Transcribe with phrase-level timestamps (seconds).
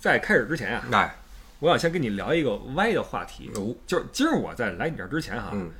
[0.00, 1.14] 在开始之前啊，哎，
[1.58, 5.70] 我想先跟你聊一个歪的话题，哦，就是今儿我在来你这儿之前哈，嗯，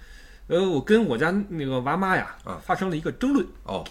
[0.48, 2.60] 呃，我跟我家那个娃妈呀啊。
[2.62, 3.82] 发生了一个争论，哦，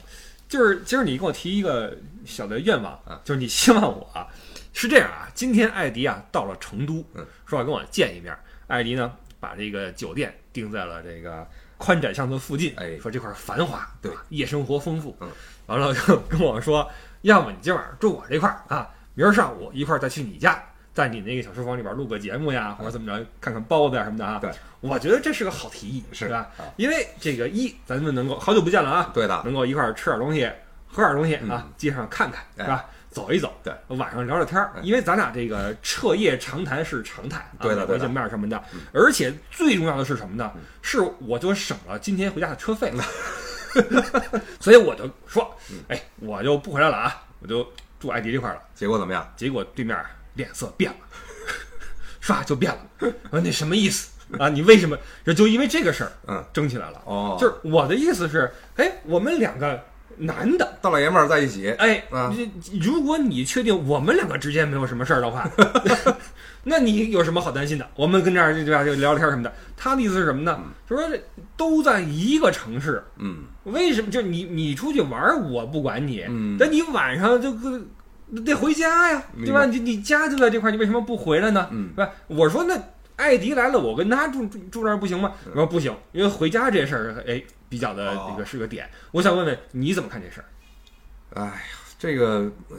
[0.48, 4.28] 就是今儿你跟我提一个小的愿望啊，就是你希望我啊
[4.72, 8.38] 是这样啊，今天艾迪啊到了成都嗯，说要跟我见一面，
[8.68, 11.46] 艾迪呢把这个酒店定在了这个
[11.78, 13.00] 宽窄巷子附近，哎。
[13.00, 14.14] 说这块儿繁华，对。
[14.14, 15.30] 啊，夜生活丰富，嗯，
[15.66, 16.88] 完了就跟我说，
[17.22, 20.64] 要么你今晚上住我这块儿啊，明儿上午一块儿再去你家。
[20.92, 24.40] 在你那个小书房里边录个节目呀，或者怎么着，看看包子呀什么的啊。
[24.42, 24.52] 对，
[24.82, 26.66] 我觉得这是个好提议，是吧啊？
[26.76, 30.52] 因为这个一，咱们能够好久不见了啊，对的，能够一块儿吃点东西，
[30.88, 32.86] 喝点东西啊嗯，街上看看哎是吧？
[33.12, 40.52] 走一走，对，晚上聊聊天儿哎，因为咱俩这个彻夜长谈是常态，啊对的对的见面什么的嗯，而且最重要的是什么呢？
[40.82, 42.92] 是我就省了今天回家的车费，
[44.60, 47.66] 所以我就说，嗯哎，我就不回来了啊，我就
[48.00, 48.62] 住艾迪这块了。
[48.74, 49.28] 结果怎么样？
[49.36, 49.98] 结果对面
[50.34, 50.98] 脸色变了，
[52.22, 52.80] 唰就变了。
[53.30, 54.48] 我说你什么意思啊？
[54.50, 57.02] 你为什么就就因为这个事儿嗯，争起来了？
[57.06, 59.84] 哦，就是我的意思是，哎，我们两个
[60.18, 62.34] 男的，大老爷们儿在一起，哎，啊
[62.80, 65.50] 如果你确定我们两个之间没有什么事儿的话，
[66.64, 67.90] 那你有什么好担心的？
[67.96, 69.52] 我们跟这儿就对吧，就聊聊天什么的。
[69.76, 70.62] 他的意思是什么呢？
[70.88, 71.22] 就说这
[71.58, 77.80] 都在一个城市，嗯为什么就你你出去玩我不管你，嗯但你晚上就个
[78.46, 79.66] 得回家呀，对吧？
[79.66, 81.68] 你你家就在这块儿，你为什么不回来呢？
[81.72, 82.12] 嗯对吧？
[82.28, 82.78] 我说那
[83.16, 85.34] 艾迪来了，我跟他住住住这儿不行吗？
[85.52, 88.90] 我说不行，因为回家这事儿，哎，比较的哦这个是个点。
[89.12, 90.46] 我想问问你怎么看这事儿？
[91.42, 91.54] 哎呀，
[91.98, 92.78] 这个呃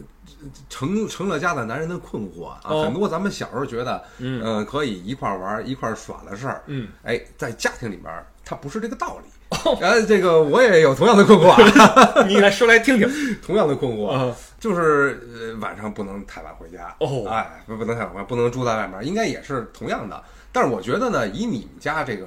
[0.69, 9.31] 成成了家的男人的困惑啊，哦很多咱们小时候觉得，嗯呃，可以一块儿玩儿一块儿耍的事儿，嗯，哎，在家庭里边儿它不是这个道理。
[9.51, 13.09] 哦呃，这个我也有同样的困惑啊， 你来说来听听。
[13.45, 20.22] 同样的困惑，啊，就是呃晚上不能太晚回家，哦哎，不不能太晚回家，不能住在外面，应该也是同样的。
[20.53, 22.27] 但是我觉得呢，以你们家这个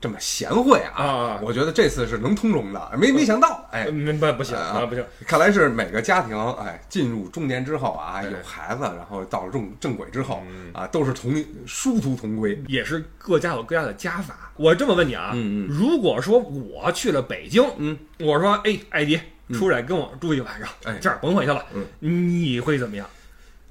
[0.00, 5.04] 这么贤惠啊，啊我觉得这次是能通融的，没没想到，哎，明白不行啊啊，不行。
[5.26, 12.62] 看来是每个家庭，哎，进入中年之后啊，有孩子，然后到了正正轨之后嗯啊，都是同殊途同归。
[12.68, 14.52] 也是各家有各家的家法。
[14.56, 19.18] 我这么问你啊，嗯嗯如果说我去了北京，嗯，我说哎，艾迪
[19.52, 20.98] 出来跟我住一晚上，哎。
[21.00, 21.84] 这儿甭回去了，嗯。
[22.00, 23.06] 你会怎么样？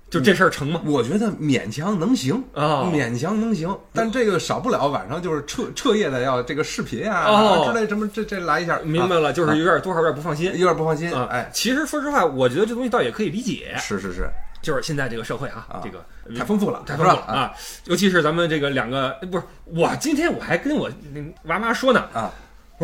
[0.09, 0.79] 就这事儿成吗？
[0.85, 7.65] 我觉得勉强能行哦勉强能行，但这个少不了晚上就是彻彻夜的要这个视频啊、哦。
[7.65, 10.51] 之类什么这这来一下，明白了，就是有点多少有点不放心。
[10.51, 11.11] 啊有点不放心。
[11.11, 11.27] 啊。
[11.31, 14.29] 哎，其实说实话，我觉得这东西倒也可以理解，是是是，
[14.61, 16.05] 就是现在这个社会啊啊，这个
[16.37, 17.51] 太丰富了，太丰富了啊！
[17.85, 22.31] 尤其是咱们这个两个，不是我今天我还跟我那娃妈说呢，啊，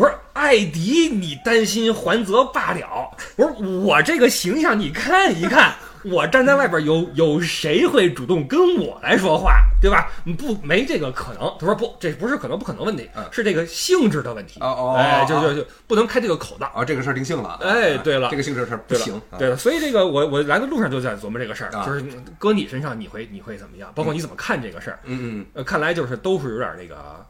[0.00, 3.52] 我说艾迪，你担心还则罢了，我说
[3.82, 5.74] 我这个形象你看一看，
[6.04, 10.10] 我站在外边有有谁会主动跟我来说话，对吧？
[10.38, 11.54] 不，没这个可能。
[11.60, 14.58] 他说不，这不是可能不可能问题嗯，是这个性质的问题。
[14.60, 16.64] 哦哦哎，就哦就就不能开这个口子。
[16.64, 17.58] 啊，这个事儿定性了。
[17.60, 19.12] 哎啊对了这个性质是不行。
[19.30, 22.02] 啊对了，所以这个我我来的路上就在琢磨这个事儿，啊就是
[22.38, 23.92] 搁你身上你会你会怎么样？
[23.94, 24.98] 包括你怎么看这个事儿？
[25.04, 27.22] 嗯嗯呃，看来就是都是有点那个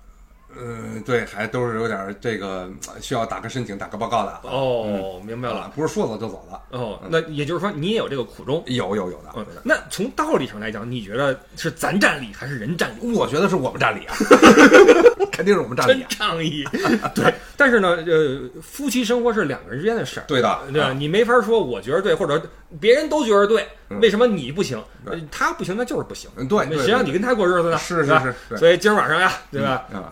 [0.63, 4.41] 嗯，对，还都是有点这个呃需要打个申请、打个报告的。
[4.43, 6.79] 哦，明白了啊，不是说走就走的。
[6.79, 8.63] 哦，那也就是说你也有这个苦衷。
[8.67, 13.13] 有有有的，嗯有的，那从道理上来讲，你觉得是咱占理还是人占理？
[13.13, 14.15] 我觉得是我们占理啊，
[15.33, 16.07] 肯定是我们占理真啊。
[16.11, 16.65] 仗义，
[17.15, 17.33] 对。
[17.57, 20.89] 但是呢，呃，夫妻生活是两个人之间的事儿，对的，对吧？
[20.89, 22.43] 啊你没法说我觉得对，或者
[22.81, 24.83] 别人都觉得对，嗯为什么你不行？
[25.31, 26.31] 他不行，那就是不行。
[26.37, 27.77] 嗯对，谁让你跟他过日子呢？
[27.79, 29.85] 是是是所以今儿晚上呀，对吧？
[29.93, 30.09] 啊，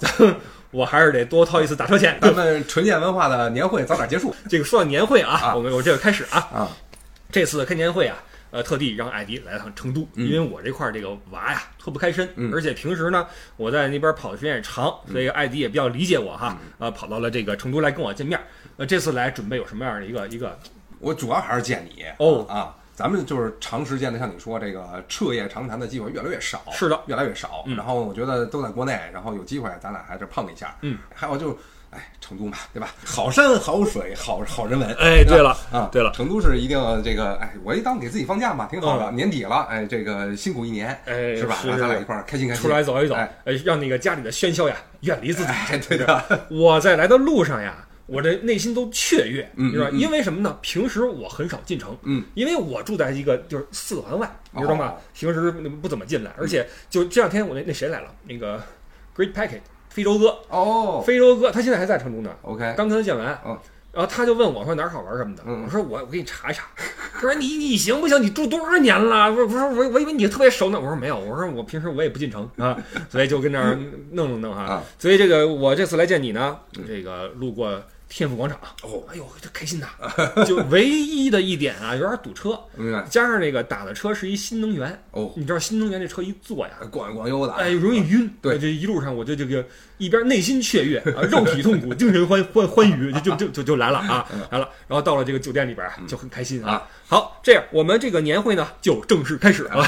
[0.70, 2.18] 我还是得多掏一次打车钱。
[2.20, 6.68] 咱们纯建文化的年会早点结束这个说到年会啊，啊我们我这个开始啊，啊。
[7.30, 8.16] 这次开年会啊，
[8.50, 13.26] 呃，特地让艾迪来趟成都，嗯因为我这块儿这个娃呀脱不开身，嗯而且平时呢
[13.56, 18.40] 我在那边跑的时间也长，所以艾迪也比较理解我哈，嗯呃，跑到了这个成都来跟我见面。
[18.76, 20.58] 呃，这次来准备有什么样的一个一个
[20.98, 27.64] 我主要还是见你哦啊，咱们就是长时间的，像你说这个彻夜长谈的机会越来越少，是的越来越少。
[27.66, 30.76] 嗯然后我觉得都在国内，然后有机会咱俩还是碰一下。
[30.82, 31.56] 嗯，还有就，
[31.90, 32.90] 哎，成都嘛，对吧？
[33.04, 34.88] 好山好水好好人文。
[34.94, 39.06] 哎，对了啊，对了成都是一定这个，哎，我一当给自己放假嘛，挺好的。
[39.10, 41.56] 嗯年底了，哎，这个辛苦一年，哎是吧？
[41.60, 45.48] 是然后咱俩一块儿开心开心，出来走一走，哎呃，让那个家里的喧嚣呀远离自己。
[45.48, 49.88] 哎，对的，我在来的路上呀，我这内心都雀跃，嗯是吧？
[49.92, 50.56] 因为什么呢？
[50.60, 55.00] 平时我很少进城，嗯，因为我住在一个就是四环外，你知道吗哦？
[55.14, 58.62] 平时不怎么进来，而且就这两天我那那谁来了，那个
[59.16, 59.60] Great Packet
[59.98, 61.02] 非洲哥，哦。
[61.04, 63.58] 非洲哥他现在还在成都呢，，OK，刚跟他见完，嗯。
[63.90, 65.64] 然后他就问我说哪儿好玩什么的，嗯。
[65.64, 66.66] 我说我我给你查一查。
[67.14, 68.22] 他说你你行不行？
[68.22, 69.32] 你住多少年了？
[69.32, 70.78] 不是不是我我以为你特别熟呢。
[70.78, 72.48] 我说没有，我说我平时我也不进城。
[72.58, 72.78] 啊，
[73.10, 73.76] 所以就跟那儿
[74.12, 74.62] 弄了弄哈。
[74.62, 74.84] 啊。
[75.00, 76.56] 所以这个我这次来见你呢，
[76.86, 79.88] 这个路过天府广场，哦，哎呦这开心呐！
[80.46, 83.04] 就唯一的一点啊，有点堵车，明白。
[83.10, 88.28] 加上那个打的车是一新能源，哦，你知道新能源这车一坐呀，咣咣悠的，哎，容易晕。
[88.40, 88.58] 对。
[88.58, 89.64] 这一路上我就这个
[89.98, 94.68] 一边内心雀跃啊，肉体痛苦， 精神欢欢欢愉，就就就就就来了啊，来了。
[94.88, 96.88] 然后到了这个酒店里边啊，就很开心啊。
[97.06, 99.86] 好，这样我们这个年会呢就正式开始了。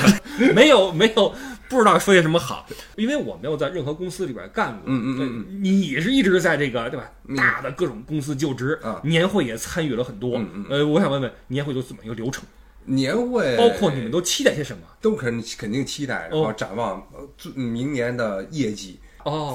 [0.54, 1.34] 没 有没有，
[1.70, 4.82] 不知道说些什么好，因为我没有在任何公司里边干过。
[4.86, 10.66] 嗯嗯嗯你是一直在这个对吧嗯大的各种公司就职啊，年会也参与了很多嗯嗯。
[10.68, 12.44] 呃，我想问问年会都怎么一个流程？
[12.86, 14.82] 年会包括你们都期待些什么？
[15.00, 19.06] 都肯肯定期待，然后展望呃明年的业绩哦，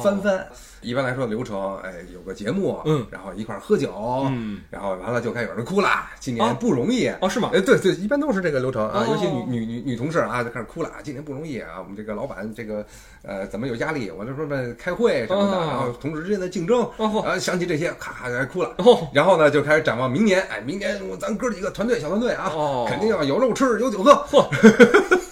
[0.04, 0.48] 翻翻。
[0.82, 3.92] 一般来说流程，哎，有个节目，嗯，然后一块儿喝酒，
[4.30, 5.90] 嗯，然后完了就开始有人哭了，
[6.20, 7.08] 今哦年不容易。
[7.22, 7.50] 哦，是吗？
[7.56, 12.86] 哎，对对，一般都是这个流程啊，哦尤其女女女女同事啊，就开始哭了，今年不容易啊，我们这个老板这个
[13.24, 14.12] 呃怎么有压力？
[14.12, 18.76] 我就说呢，开会什么的，哦然后同事之间的竞争，哦啊，想起这些，咔咔就哭了。
[18.78, 24.46] 哦，然后呢，就开始展望明年，哎，明年我咱哥几个团队小团队啊，哦肯定要有肉吃，有酒喝，嚯，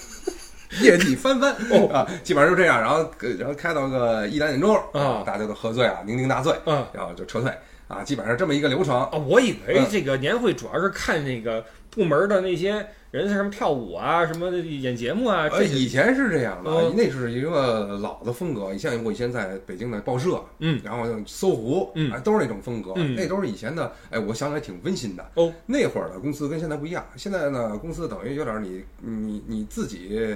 [0.81, 2.79] 业绩翻番 哦啊，基本上就这样。
[2.81, 7.51] 然后呃然后开到个一两点钟啊大家都喝醉了，酩酊大醉，嗯然后就撤退
[7.87, 8.95] 啊，基本上这么一个流程。
[9.11, 18.71] 哦，我以为嗯这个年会主要是看那个部门的那些人什么跳舞啊，什么的演节目啊，呃，这以前是这样的，哦那是一个老的风格。
[18.71, 23.91] 你像我以前在北京的报社，嗯，然后搜狐，嗯啊，都是那种风格，嗯那都是以前的。
[24.09, 25.23] 哎，我想起来挺温馨的。
[25.35, 30.35] 哦，那会儿的公司跟现在不一样，现在呢，公司等于有点你你你自己，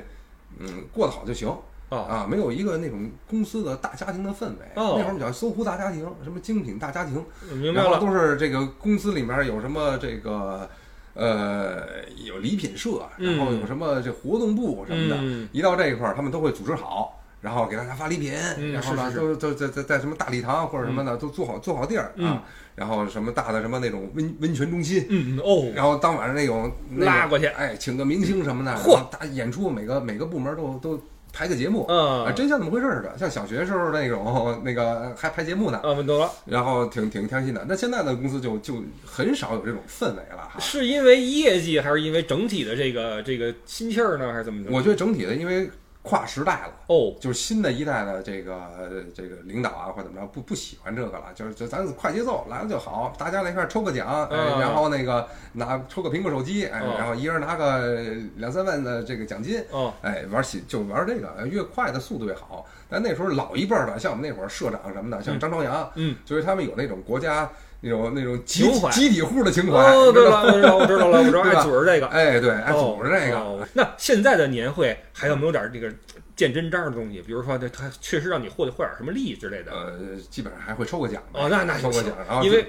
[0.60, 1.48] 嗯，过得好就行。
[1.90, 4.66] 哦啊，没有一个那种公司的大家庭的氛围。
[4.76, 7.24] 哦那会儿我们叫搜狐大家庭，什么精品大家庭，
[7.56, 7.90] 明白了。
[7.90, 10.70] 然后都是这个公司里面有什么这个
[11.14, 22.44] 呃有礼品社，然后有什么这活动部什么的，嗯一到这一块儿，他们都会组织好，然后给大家发礼品，嗯然后呢都都在在在什么大礼堂或者什么的、都做好做好地儿、嗯啊，
[22.76, 25.06] 然后什么大的什么那种温温泉中心。
[25.10, 31.00] 嗯哦，然后当晚上那种、拉过去哎，请个明星什么的，嚯大演出，每个每个部门都都
[31.32, 37.64] 排个节目，啊，嗯真像那么回事儿似的，像小学时候那种那个还排节目呢，啊，问多了，然后挺挺开心的。
[37.70, 40.60] 那现在的公司就就很少有这种氛围了哈。
[40.60, 44.72] 是因为业绩还是因为整体的这个这个心气儿呢，还是怎么着？
[44.72, 45.70] 我觉得整体的，因为
[46.08, 46.72] 跨时代了。
[46.88, 56.98] 哦，就是新的一代的这个这个领导啊，或者怎么着，不不喜欢这个了，就是就咱快节奏来了就好，大家来一块儿抽个奖，然后那个拿抽个苹果手机，哎，嗯。
[56.98, 57.96] 然后一人拿个
[58.38, 62.66] 两三万的这个奖金，哦，哎，玩喜就玩这个，越快的速度越好。
[62.90, 67.50] 但那时候老一辈儿的，像我们那会儿社长什么的，像张朝阳，嗯，就是他们有那种国家
[67.80, 69.78] 那种那种集情怀集体户的情怀。
[69.80, 75.92] 哦，对了，我知道，我知道了，我知道， 爱组织这个，哎，对，爱组织这个，哦那现在的年会还有没有点这个
[76.36, 77.22] 见真章的东西？
[77.22, 79.72] 比如说，这他确实让你获得获点什么利益之类的。
[79.72, 81.22] 呃，基本上还会抽个奖。
[81.34, 82.66] 哦，那那抽个奖，然后因为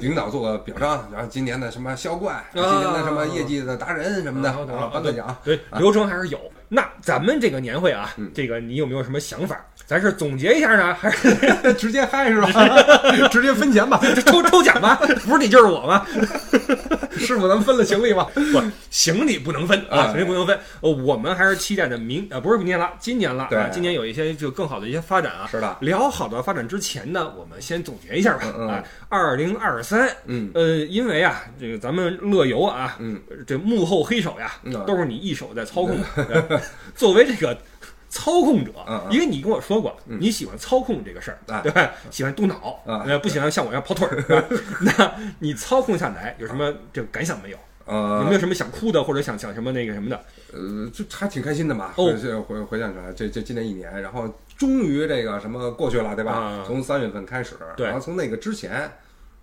[0.00, 5.36] 领导做个表彰，然后今年的什么销冠，啊今年的什么业绩的达人什么的，颁个奖。
[5.44, 6.38] 对流程还是有。
[6.68, 9.62] 那咱们这个年会啊嗯，这个你有没有什么想法？
[9.92, 11.36] 咱是总结一下呢，还是
[11.76, 12.48] 直接嗨是吧？
[13.30, 14.94] 直接分钱吧，抽抽奖吧？
[15.28, 16.06] 不是你就是我吗？
[17.18, 18.26] 师傅，咱们分了行李吧。
[18.34, 20.58] 不，行李不能分啊，哎行李不能分。
[20.80, 23.48] 呃，我们还是期待着明呃，不是明年了，今年了。
[23.50, 25.46] 对啊，今年有一些就更好的一些发展啊。
[25.50, 28.46] 是的，聊好的发展之前呢，我们先总结一下吧。
[28.66, 36.24] 啊，二零二三，嗯呃，因为啊，这个咱们乐游啊，嗯，这幕后黑手呀，嗯都是你一手在操控的。
[36.48, 36.58] 对
[36.94, 37.54] 作为这个
[38.14, 38.70] 操控者
[39.10, 41.90] 因为你跟我说过，嗯你喜欢操控这个事儿，哎对吧？
[42.10, 44.44] 喜欢动脑，啊呃，不喜欢像我一样跑腿儿。
[44.84, 47.56] 那你操控下来有什么这个感想没有？
[47.88, 50.24] 有没呃有什么想哭的，或者想想什么那个什么的？
[50.52, 51.94] 呃，就还挺开心的嘛。
[51.96, 54.28] 哦回这回回想起来，这这今年一年，然后
[54.58, 56.64] 终于这个什么过去了，对吧啊？
[56.66, 58.92] 从三月份开始，然后从那个之前，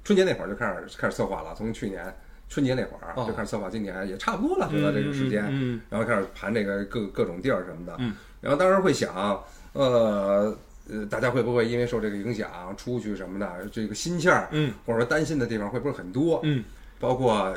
[0.04, 2.16] 春节那会儿就开始开始策划了，从去年
[2.50, 3.26] 春节那会儿哦。
[3.26, 5.46] 就开始策划，今年也差不多了，觉得这个时间。
[5.50, 9.42] 嗯，然后开始盘这个各各种地儿什么的，嗯，然后当时会想，
[9.74, 10.58] 呃
[10.90, 16.42] 呃，大家会不会因为受这个影响出去什么的，这个心气儿，嗯，或者说担心的地方会不会很多？
[16.44, 16.64] 嗯，
[17.00, 17.56] 包括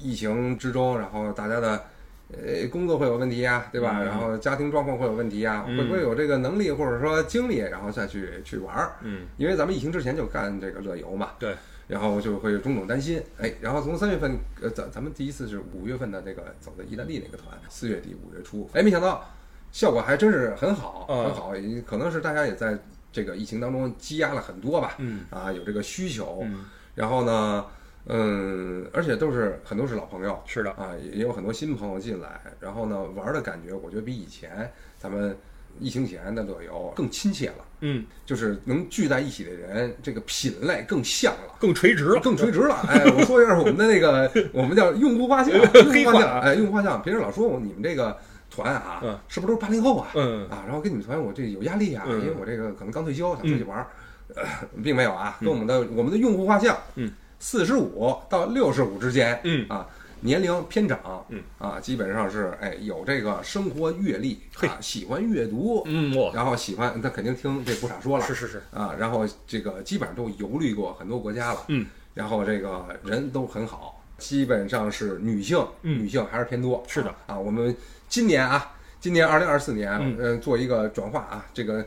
[0.00, 1.82] 疫情之中，然后大家的。
[2.30, 3.96] 呃，工作会有问题呀，对吧？
[4.00, 4.04] 嗯。
[4.04, 5.78] 然后家庭状况会有问题呀，嗯。
[5.78, 8.96] 会不会有这个能力或者说精力，然后再去去玩儿？
[9.00, 11.54] 嗯，因为咱们疫情之前就干这个乐游嘛，对，
[11.88, 19.24] 然后就会有种种担心，哎，然后从三月份，呃，咱咱们第一次是五月份的这个走的意大利那个团，四月底五月初，哎，没想到
[19.72, 21.24] 效果还真是很好，嗯。
[21.24, 22.78] 很好，也可能是大家也在
[23.10, 25.24] 这个疫情当中积压了很多吧，嗯。
[25.30, 26.66] 啊，有这个需求，嗯。
[26.94, 27.64] 然后呢，
[28.06, 35.34] 嗯，而且都是很多是老朋友是的，啊，也也有很多新朋友进来，然后呢，玩的感觉我觉得比以前咱们
[35.80, 41.54] 疫情前的乐游更亲切了，嗯，就是能聚在一起的人，这个品类更像了。
[41.60, 47.00] 更垂直了，更垂直了， 哎，我说一下我们的那个，我们叫用户画像， 用户画像，哎，用户画像。
[47.02, 48.16] 平时老说我你们这个
[48.50, 49.18] 团啊，嗯。
[49.28, 50.08] 是不是都是八零后啊？
[50.14, 50.48] 嗯。
[50.48, 52.20] 啊，然后跟你们团我这有压力啊，嗯。
[52.20, 53.86] 因为我这个可能刚退休，想出去玩儿，
[54.34, 54.42] 呃，
[54.82, 59.64] 并没有啊，跟我们的我们的用户画像，嗯，四十五到六十五之间，嗯。
[59.68, 59.86] 啊。
[60.20, 61.42] 年龄偏长，嗯。
[61.58, 64.68] 啊，基本上是哎有这个生活阅历嘿。
[64.68, 76.02] 啊，喜欢阅读，嗯，我然后喜欢他肯定听这不傻说了，是是是，啊，然后这个基本上都游历过很多国家了，嗯，然后这个人都很好，基本上是女性，嗯。
[76.02, 77.14] 女性还是偏多，是的。
[77.26, 77.74] 啊，我们
[78.08, 80.16] 今年啊，今年二零二四年，嗯。
[80.18, 81.84] 嗯、做一个转化啊，这个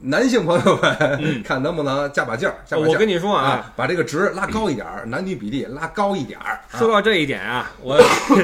[0.00, 2.88] 男性朋友们、看能不能加把劲儿，加把劲儿。
[2.88, 3.44] 嗯我跟你说啊。
[3.44, 6.60] 啊，把这个值拉高一点儿，男女比例拉高一点儿。
[6.72, 7.98] 啊说到这一点啊，我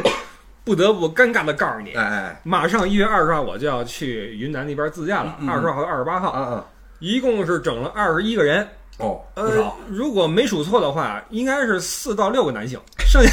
[0.64, 2.40] 不得不尴尬的告诉你，哎哎。
[2.42, 6.64] 马上一月二十号我就要去云南那边自驾了，二十号和二十八号，啊啊。
[7.00, 8.66] 一共是整了二十一个人。
[8.98, 13.30] 哦，不呃少，，如果没数错的话，应该是四到六个男性， 剩下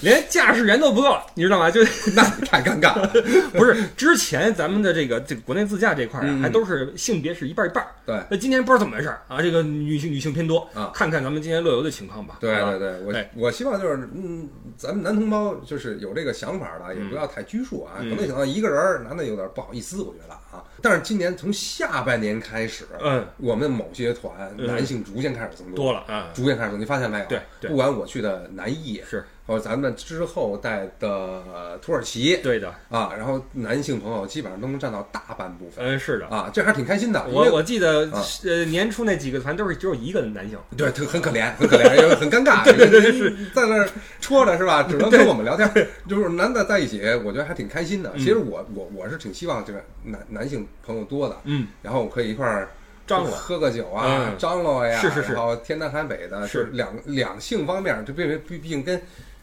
[0.00, 1.70] 连驾驶员都不够，你知道吗？
[1.70, 1.80] 就
[2.14, 3.06] 那太尴尬了。
[3.52, 7.90] 不是之前咱们的这个这个国内自驾这块儿还都是性别是一半一半儿。
[8.04, 12.36] 对那今年不知道怎么回事儿啊，这个女性女性偏多啊看看咱们今年乐游的情况吧。
[12.40, 17.94] 对对对，我哎我希望就是，嗯，咱们男同胞就是有这个想法的，也不要太拘束啊。
[18.00, 20.62] 嗯可能想到一个人儿，男的有点不好意思，我觉得啊。
[20.82, 27.24] 但是今年从下半年开始，嗯，我们某些团嗯男性逐渐开始增多，多了啊，逐渐开始增多，你发现没有？
[27.26, 36.26] 对对不管我去的南艺，是或者咱们之后带的土耳其对的，啊，然后男性朋友基本上都能占到大半部分嗯，是的。
[36.28, 37.22] 啊，这还是挺开心的。
[37.28, 42.64] 我我记得啊呃年初那几个团都是只有一个男性，对，特很可怜，很可怜，因为很尴尬。
[42.64, 43.86] 对对对，是在那儿
[44.22, 44.84] 戳着是吧？
[44.84, 45.70] 只能跟我们聊天，
[46.08, 48.10] 就是男的在一起，我觉得还挺开心的。
[48.16, 52.70] 其实我我我是挺希望这个男男性朋友多的，嗯，然后可以一块儿
[53.04, 59.02] 张罗喝个酒啊嗯，张罗呀，是是是然后天南海北的，是两两性方面，这毕竟毕毕竟跟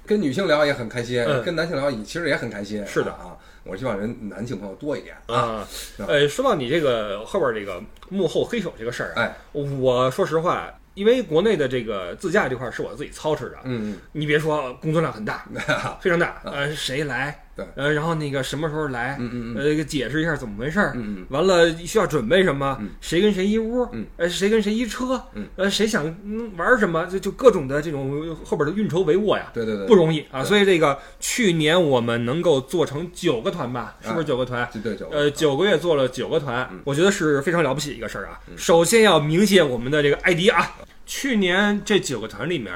[0.10, 2.84] 跟女性聊也很开心，嗯跟男性聊也其实也很开心。
[2.88, 5.36] 是的啊，我希望人男性朋友多一点啊。
[5.38, 5.68] 啊，
[6.08, 15.62] 呃，说到你这个后边这个幕后黑手这个事儿啊，哎，我说实话，因为国内的这个自驾这块儿是我自己操持的，嗯你别说工作量很大，嗯，
[16.02, 17.84] 非常大，呃，谁来，对。
[17.84, 19.78] 呃，然后那个什么时候来，嗯嗯嗯。
[19.78, 22.90] 呃，解释一下怎么回事儿，嗯嗯完了需要准备什么，嗯。
[23.02, 24.06] 谁跟谁一屋，嗯。
[24.18, 25.46] 呃，谁跟谁一车，嗯。
[25.56, 29.52] 呃，谁想嗯玩什么，就就各种的这种后边的运筹帷幄呀。
[29.54, 34.68] 对对对，不容易啊，所以这个去年我们能够做成九个团吧，是不是九个团？
[34.72, 38.40] 对对对，呃，九个月做了九个团嗯，我觉得是非常了不起一个事儿啊。
[38.56, 40.76] 首先要鸣谢我们的这个艾迪啊，
[41.06, 42.74] 去年这九个团里面，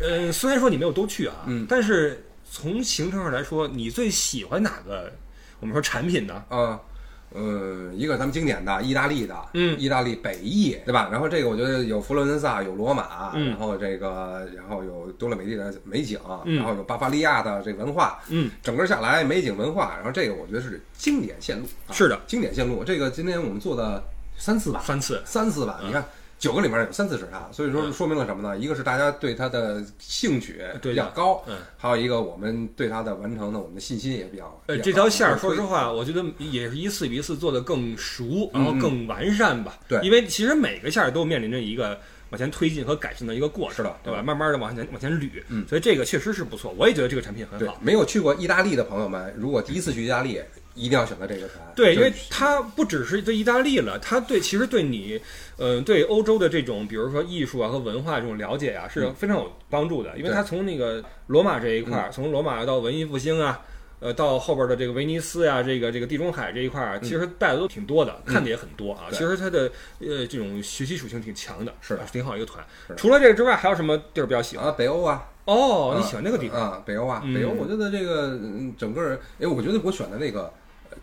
[0.00, 1.66] 呃，虽然说你没有都去啊，嗯。
[1.68, 2.25] 但是
[2.56, 5.12] 从行程上来说，你最喜欢哪个？
[5.60, 6.42] 我们说产品呢？
[6.48, 6.80] 啊，
[7.28, 11.10] 呃，一个咱们经典的意大利的，嗯意大利北意，对吧？
[11.12, 22.82] 然后这个我觉得有佛罗伦萨，有罗马，嗯然后这个，然后有多勒美地的美景，嗯然后有巴伐利亚的这文化，嗯，整个下来美景文化，然后这个我觉得是经典线路，啊、是的，经典线路。
[22.82, 24.02] 这个今天我们做的
[24.38, 26.02] 三次吧，三次，三次吧，你看。
[26.38, 28.58] 九个里面有三次是它，所以说嗯说明了什么呢？
[28.58, 34.62] 一个是大家对它的兴趣比较高，嗯，还有一个我们对它的完成的我们的信心也比较。
[34.66, 39.78] 呃，这条线儿，说实话，我觉得也是一次比一次做的更熟，嗯然后更完善吧。
[39.88, 41.98] 对因为其实每个线儿都面临着一个
[42.30, 44.20] 往前推进和改进的一个过程，是的对吧？
[44.20, 50.38] 嗯慢慢的往前往前捋，嗯所以这个确实是不错，我也觉得这个产品很好。，没有去过意大利的朋友们，如果第一次去意大利，
[50.76, 51.72] 一定要选择这个团。
[51.74, 55.20] 对，因为就是它不只是对意大利了，它对其实对你，
[55.56, 60.10] 呃，对欧洲的这种，比如说艺术啊和文化这种了解啊，是嗯非常有帮助的。
[60.16, 63.60] 因为对它从那个罗马这一块儿，从罗马到文艺复兴啊，
[64.00, 69.04] 呃，到后边的这个威尼斯呀、这个这个地中海这一块儿，其实带的都挺多的，看的也很多啊。
[69.08, 72.62] 嗯其实它的呃这种学习属性挺强的，是的挺好一个团
[72.96, 74.66] 除了这个之外，还有什么地儿比较喜欢？
[74.66, 76.60] 啊，北欧啊，哦，啊你喜欢那个地方？
[76.60, 76.82] 啊？
[76.84, 80.52] 北欧啊，嗯北欧，我觉得这个嗯整个，哎，我觉得我选的那个。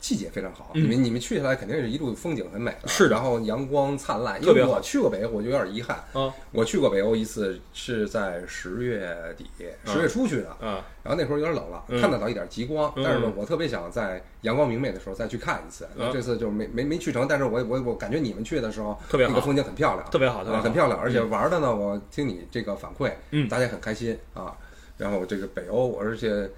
[0.04, 0.84] 呃季节非常好，嗯。
[0.84, 3.12] 你们你们去下来肯定是一路风景很美的，是的。
[3.12, 4.38] 然后阳光灿烂。
[4.42, 5.96] 因特别我去过北欧，我就有点遗憾。
[6.12, 6.34] 啊。
[6.52, 9.50] 我去过北欧一次，是在十月底、
[9.86, 10.86] 十月初去的，啊。
[11.02, 12.02] 然后那时候有点冷了，嗯。
[12.02, 13.04] 看得到一点极光，嗯。
[13.04, 15.86] 但是呢，我特别想在阳光明媚的时候再去看一次。
[15.98, 19.32] 啊这次就没没没去成，但是我我我感觉你们去的时候，特别好。
[19.32, 24.54] 那个风景很漂亮，特别好特别很漂亮，而且玩的呢，我听你这个反馈，嗯大家很开心啊。
[24.98, 26.50] 然后这个北欧，而且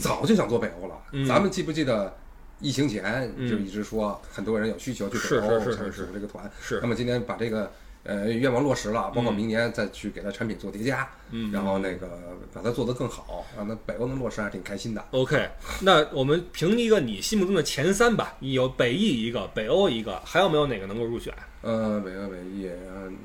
[0.00, 0.94] 早就想做北欧了。
[1.12, 1.26] 嗯。
[1.26, 2.16] 咱们记不记得
[2.60, 6.50] 疫情前嗯就一直说很多人有需求去是北欧，是是想是组这个团。
[6.60, 7.70] 是那么今天把这个
[8.04, 12.08] 呃愿望落实了，包括嗯明年再去给它产品做叠加，嗯然后那个
[12.52, 15.04] 把它做得更好，让它北欧能落实还挺开心的。
[15.10, 15.48] OK，
[15.82, 18.36] 那我们评一个你心目中的前三吧。
[18.40, 21.32] 你有北艺一个，北欧一个，还有没有哪个能够入选？
[21.62, 23.16] 呃，北欧北翼，嗯，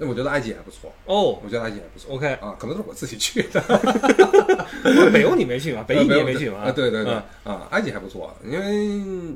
[0.00, 2.14] 那我觉得埃及还不错，哦我觉得埃及还不错。
[2.16, 3.60] ，OK，啊，可能是我自己去的，
[5.12, 5.84] 北欧你没去吗？
[5.88, 6.60] 北欧你也没去吗？
[6.64, 7.12] 啊，对对对，
[7.44, 9.34] 嗯啊，埃及还不错，因为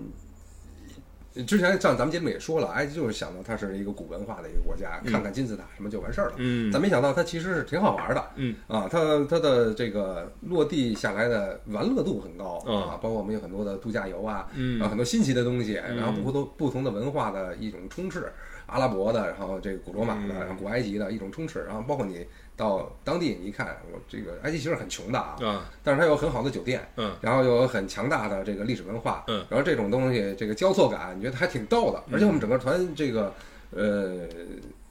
[1.45, 6.35] 之前像咱们节目也说了，埃及就是想到它是一个古文化的一个国家，看看金字塔什么就完事儿了。
[6.39, 18.33] 嗯咱没想到它其实是挺好玩的，嗯啊，它它的这个落地下来的玩乐度很高嗯啊，包括我们有很多的度假游啊，嗯啊，很多新奇的东西，嗯然后不同不同的文化的一种充斥，
[18.67, 20.41] 阿拉伯的，然后这个古罗马的，嗯。
[20.41, 27.15] 然后古埃及的一种充斥，然后包括你到当地你一看，我这个埃及其实很穷的啊，啊，但是它有很好的酒店，嗯。
[27.21, 29.45] 然后又有很强大的这个历史文化，嗯。
[29.51, 33.35] 然后这种东西这个交错感，你觉得还挺逗的，而且我们整个团这个
[33.71, 34.27] 呃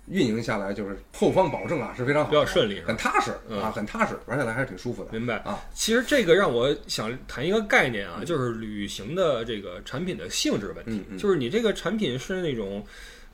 [0.08, 3.62] 运营下来，就是后方保证啊是非常好比较顺利很踏实嗯。
[3.62, 5.12] 啊，很踏实，玩下来还是挺舒服的。
[5.14, 5.38] 明白。
[5.38, 5.64] 啊。
[5.74, 11.02] 其实这个让我想谈一个概念啊，就是旅行的这个产品的性质问题。
[11.18, 12.86] 就是你这个产品是那种，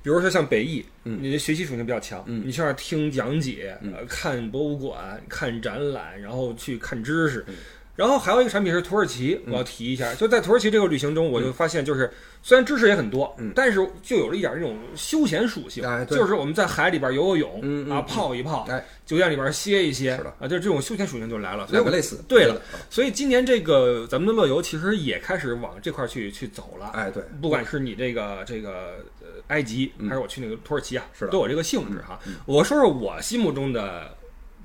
[0.01, 1.19] 比如说像北艺，嗯。
[1.21, 2.43] 你的学习属性比较强，嗯。
[2.45, 3.77] 你去那儿听讲解，
[4.07, 7.43] 看博物馆、看展览，然后去看知识。
[7.47, 7.55] 嗯。
[7.95, 12.09] 然后还有一个产品是土耳其，我要提一下，就在土耳其这个旅行中，我就发现就是
[12.41, 13.51] 虽然知识也很多，嗯。
[13.53, 18.85] 但是就有了一点这种休闲属性，哎就是我们在海里边游游泳，啊，泡一泡，哎。
[19.05, 21.65] 酒店里边歇一歇，啊，就这种休闲属性就来了。
[21.65, 22.23] 所以我两个类似。
[22.27, 26.91] 对了所以今年这个咱们的乐游其实也开始往这块儿去去走了。
[26.93, 29.18] 哎，对，不管是你这个这个呃
[29.49, 32.19] 埃及，嗯还是我去那个土耳其啊，都有这个性质哈。
[32.25, 34.17] 嗯我说说我心目中的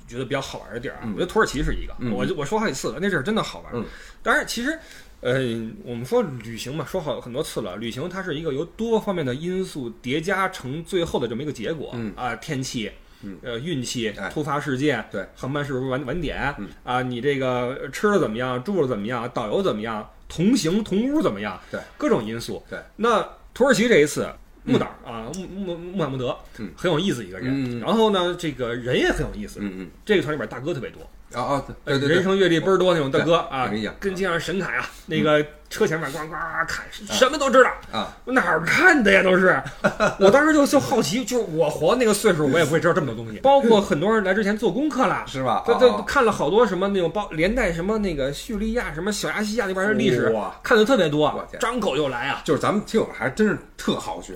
[0.08, 3.72] 觉得比较好玩的地儿啊，嗯我觉得土耳其是一个，嗯我就我说好几次了，那地儿真的好玩。
[3.74, 3.84] 嗯
[4.22, 4.78] 当然，其实。
[5.20, 5.38] 呃，
[5.84, 11.92] 我们说旅行嘛，说好很多次了，旅行它是一个由多方面的因素叠加成最后的这么一个结果。
[11.94, 16.54] 嗯啊，天气，嗯呃，运气哎，突发事件，对，航班是不是晚晚点？
[16.58, 21.58] 嗯啊，你这个吃的怎么样，住的怎么样，导游怎么样，同行同屋怎么样？
[21.70, 22.62] 对，各种因素。
[22.68, 24.28] 对，那土耳其这一次，
[24.64, 26.70] 穆导、啊，穆穆穆罕默德，嗯。
[26.76, 27.80] 很有意思一个人。
[27.80, 29.60] 然后呢，这个人也很有意思。
[29.62, 36.34] 嗯这个团里边大哥特别多，嗯，啊啊，对对对，人生阅历倍儿多那种大哥啊有印象，跟街上神侃啊，那个车前面呱呱
[36.68, 37.70] 看，什么都知道。
[37.92, 39.22] 啊，我哪儿看的呀？
[39.22, 39.60] 都是，
[40.20, 43.38] 我当时就就好奇，就是我活那个岁数，我也不会知道这么多东西。
[43.38, 45.64] 包括很多人来之前做功课了，是吧？
[45.66, 52.42] 这这啊看了好多什么那种包连带什么那个叙利亚、什么小亚细亚那边的历史，哇看的特别多张口就来啊！
[52.44, 54.34] 就是咱们听友还真是特好学，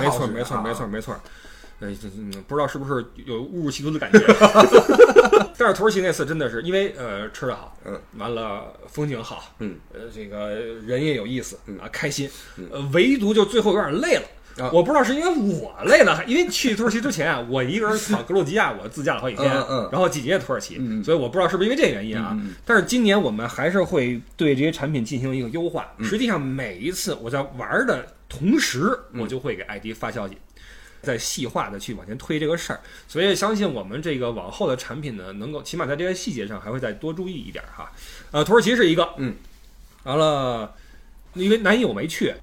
[0.00, 1.16] 没错没错啊没错没错。
[1.80, 1.88] 哎，
[2.46, 4.18] 不知道是不是有误入歧途的感觉，
[5.56, 10.50] 但是土耳其那次真的是因为呃吃的好，嗯，完了风景好，嗯，呃这个
[10.86, 14.22] 人也有意思嗯啊开心嗯，呃唯独就最后有点累了。
[14.58, 22.36] 啊我不知道是因为我累了，因为去土耳其之前啊，我一个人跑格鲁吉亚，我自驾了好几天，嗯嗯然后几节土耳其，所以我不知道是不是因为这个原因啊。
[22.64, 25.92] 但是今年我们还是会对这些产品进行一个优化。
[25.98, 30.36] 嗯实际上每一次我在玩的同时，嗯我就会给艾迪发消息。
[31.02, 37.90] 再细化的去往前推这个事儿，所以相信我们这个往后的产品呢，能够起码在这些细节上还会再多注意一点儿哈。
[38.30, 39.34] 呃，土耳其是一个，嗯，
[40.04, 40.74] 完了，
[41.34, 42.34] 因为南艺我没去，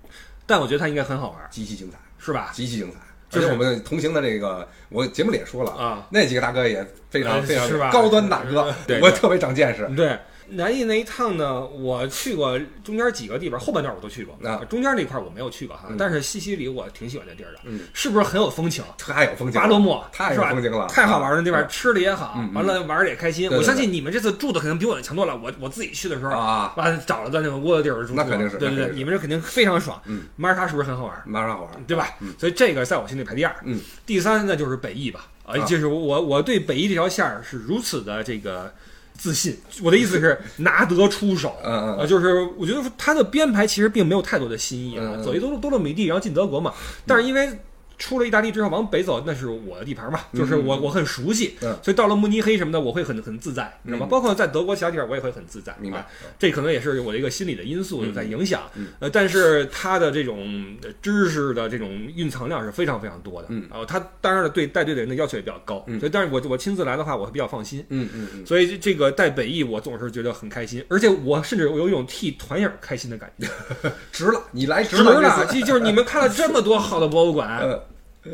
[0.45, 2.51] 但我觉得它应该很好玩儿，极其精彩，是吧？
[2.53, 2.99] 极其精彩。
[3.27, 9.85] 就是我们同行的这个，我节目里也说了，啊，那几个大哥也非常呃非常高端大哥， 对我特别长见识。
[9.95, 10.17] 对，
[10.49, 18.84] 南艺那一趟呢，我去过中间几个地方，后半段我都去过，啊中间那块儿我没有去过哈，嗯但是西西里我挺喜欢这地儿的，嗯，是不是很有风情？
[18.97, 23.49] 太有风情了，巴勒莫太是吧有风景了，太好玩了，那地方啊吃的也好完了玩的也开心。
[23.49, 25.36] 对对我相信你们这次住的肯定比我强多了。
[25.38, 30.01] 我我自己去的时候，啊，完了找了个那个窝的地儿住，那肯定是对对对，你们这肯定非常爽。
[30.05, 31.23] 嗯，马耳他是不是很好玩？
[31.25, 32.10] 马耳他好玩，对吧？
[32.21, 33.55] 嗯所以这个在我心里排第二。
[33.63, 35.27] 嗯，第三那就是北艺吧。
[35.45, 38.73] 啊，啊就是我我对北艺这条线儿是如此的这个
[39.17, 39.58] 自信。
[39.82, 41.56] 我的意思是 拿得出手。
[41.63, 46.73] 嗯嗯啊，就是我觉得他的编排其实并没有太多的新意啊，走一多多洛米蒂，然后进德国嘛。
[47.06, 47.49] 但是因为
[47.97, 54.08] 出了意大利之后往北走，那是我的地盘嘛，就是我我很熟悉，嗯所以到了慕尼黑什么的，我会很很自在，你知道吗？
[54.08, 55.75] 嗯包括在德国其他地方，我也会很自在。
[55.79, 58.62] 明白啊，这可能也是我的一个心理的因素嗯在影响。
[58.75, 63.47] 嗯呃，但是他的这种呃知识的这种蕴藏量是非常非常多的。
[63.51, 67.86] 嗯啊，他当然了对带队的人的要求也比较高，嗯所以但是我我亲自来的话，我会比较放心。
[67.89, 73.47] 嗯嗯嗯，所以这这个带北艺，我总是觉得很开心，而且我甚至有一种替团友开心的感觉。
[74.12, 77.84] 值了，你来值值了，了，这次就就是你们看了这么多好的博物馆， 呃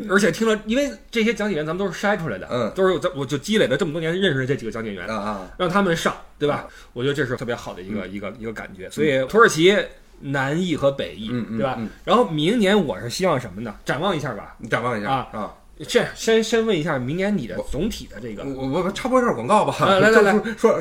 [0.09, 6.67] 而且听了，因为这些讲解员咱们都是筛出来的，嗯都是我我就积累了这么多年认识的这几个讲解员，啊啊，让他们上，对吧？
[6.93, 8.89] 我觉得这是特别好的一个一个一个感觉。
[8.89, 9.77] 所以土耳其
[10.19, 11.75] 南翼和北翼，对吧？
[11.79, 13.75] 嗯然后明年我是希望什么呢？
[13.83, 14.55] 展望一下吧。
[14.59, 15.53] 你展望一下啊啊。
[15.87, 18.43] 这样先先问一下明年你的总体的这个。
[18.43, 19.75] 我我我插播一下广告吧。
[19.79, 20.79] 啊来 来来说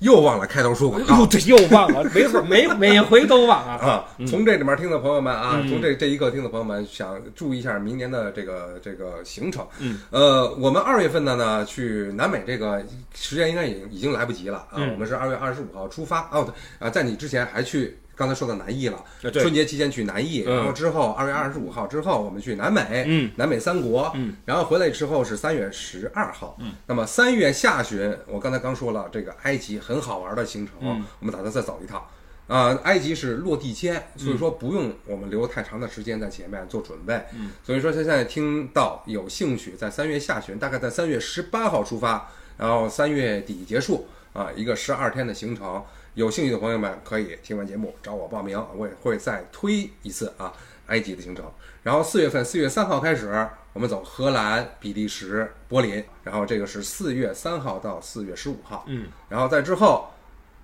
[0.00, 3.74] 又忘了开头说广告哟， 这又忘了，没错，每每回都忘啊。
[3.76, 4.04] 啊。
[4.26, 9.66] 从这里面听的朋友们啊，嗯从这这一刻听的朋友们，想注意一下明年的这个这个行程。
[9.78, 12.84] 嗯，呃，我们二月份的呢去南美这个
[13.14, 14.76] 时间应该已经已经来不及了啊。
[14.76, 16.54] 嗯我们是二月二十五号出发哦，对
[16.86, 17.96] 啊，在你之前还去。
[18.20, 20.56] 刚才说到南艺了，啊春节期间去南艺，嗯。
[20.56, 23.30] 然后之后二月二十五号之后我们去南美，嗯。
[23.36, 31.02] 南美三国，嗯，然后回来之后是三月十二号，嗯，那么三月下旬，我刚才刚说了，这个埃及很好玩的行程，嗯。
[31.20, 32.04] 我们打算再走一趟。
[32.46, 37.14] 啊、埃及是落地签，所以说不用我们留太长的时间在前面做准备。
[37.32, 42.28] 嗯，所以说现在听到有兴趣，在三月下旬，大概在三月十八号出发，
[42.58, 45.82] 然后三月底结束啊，一个十二天的行程。
[46.14, 50.52] 有兴趣的朋友们可以听完节目找我报名，我也会再推一次啊
[50.86, 51.44] 埃及的行程。
[51.82, 58.84] 然后四月份，四月三号开始，我们走荷兰、比利时、柏林，然后这个是四月三号到四月十五号。
[58.88, 60.10] 嗯，然后在之后，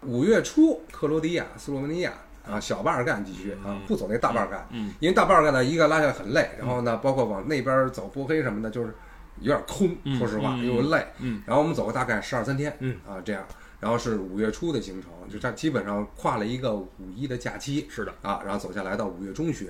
[0.02, 2.12] 五月初克罗地亚、斯洛文尼亚
[2.44, 8.92] 啊，小巴尔干地区啊，不走那大巴尔干，嗯，因为大巴尔干呢一个拉下来很累，然后呢，包括往那边走波黑什么的，就是
[9.40, 13.42] 有点空，嗯说实话嗯又累，嗯，然后我们走个大概十二三天，嗯啊这样，
[13.80, 19.68] 然后是五月初的行程，就这基本上跨了一个五一的假期，是的，啊，然后走下来到五月中旬，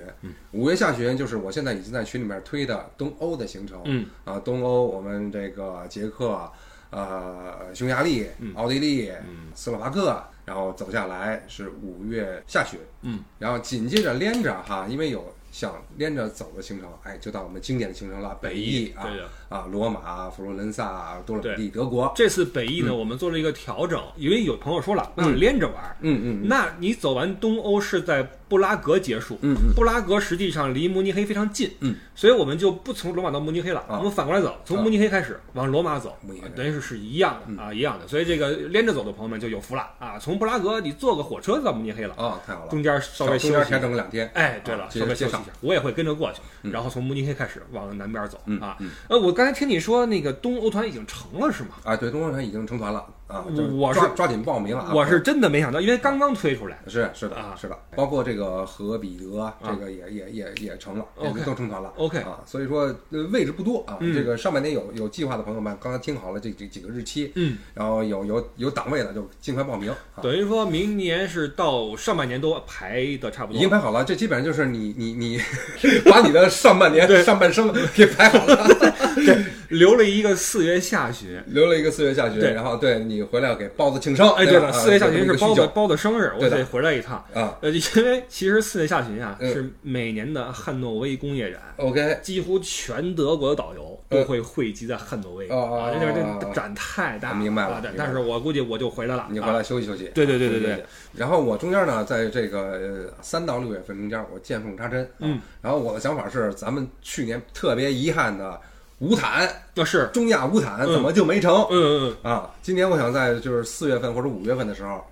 [0.51, 4.05] 五月下旬就是我现在已经在群里面推的东欧的行程，嗯。
[4.23, 6.49] 啊，东欧我们这个捷克、
[6.89, 9.11] 呃匈牙利、奥地利、
[9.53, 25.97] 斯洛伐克，然后走下来是五月下旬，嗯，然后紧接着连着哈，因为有想连着走的行程，哎，就到我们经典的行程了，北翼啊对的啊，罗马、佛罗伦萨、多伦蒂、德国，这次北翼呢，我们做了一个调整，因为有朋友说了，那连着玩。
[26.01, 26.47] 嗯嗯嗯。
[26.47, 29.73] 那你走完东欧是在布拉格结束，嗯嗯。
[29.75, 33.97] 布拉格实际上离慕尼黑非常近，嗯，所以我们就不从罗马到慕尼黑了，啊。
[33.97, 36.17] 我们反过来走，从慕尼黑开始往罗马走
[36.55, 38.07] 等于是是一样的啊，一样的。
[38.07, 48.77] 所以这个连着走的朋友们就有福了啊，从布拉格你坐个火车到慕尼黑了，啊，太好了，中间稍微休整个两天，哎，对了，稍微休息一下，我也会跟着过去，然后从慕尼黑开始往南边走嗯啊。
[48.79, 48.91] 嗯。
[49.09, 51.69] 呃，我刚才听你说那个东欧团已经成了是吗？
[51.83, 54.91] 啊，对，东欧团已经成团了啊，就我是抓抓紧报名了啊！
[54.95, 61.05] 我是真的没想到，因为刚刚推出来，是是的啊是的，包括这个和彼得这个也也也也成了，
[61.45, 61.91] 都成团了。
[61.97, 63.97] OK 啊，所以说呃位置不多啊。
[63.99, 70.23] 嗯这个上半年有有计划的朋友们，刚才听好了这这几个日期，嗯，然后有有有档位的就尽快报名啊。
[70.23, 73.69] 等于说明年是到上半年都排的差不多已经。
[73.69, 75.39] 排好了，这基本上就是你你你
[76.09, 78.67] 把你的上半年上半生给排好了，
[79.69, 81.41] 留了一个四月下旬。
[81.47, 84.29] 留了一个四月下旬，对然后对你回来给包子庆生。
[84.31, 87.17] 哎，对了，四月下旬是包子包子生日，我得回来一趟。
[87.33, 87.57] 啊。
[87.61, 100.11] 呃，因为其实四月下旬啊嗯是每年的汉诺威工业展，OK，几乎全德国的导游都会汇集在汉诺威哦哦啊，这个这哦个展太大了，明白了但是我估计我就回来了，你回啊来休息休息。
[100.13, 100.85] 对对对对对。
[101.15, 105.03] 然后我中间呢，在这个呃三到六月份中间，我见缝插针。
[105.03, 105.39] 啊嗯。
[105.61, 108.59] 然后我的想法是，咱们去年特别遗憾的
[108.99, 110.93] 无毯那是，中亚无毯嗯。
[110.93, 111.53] 怎么就没成？
[111.69, 112.31] 嗯嗯嗯。
[112.31, 112.49] 啊？
[112.61, 115.05] 今年我想在就是四月份或者五月份的时候，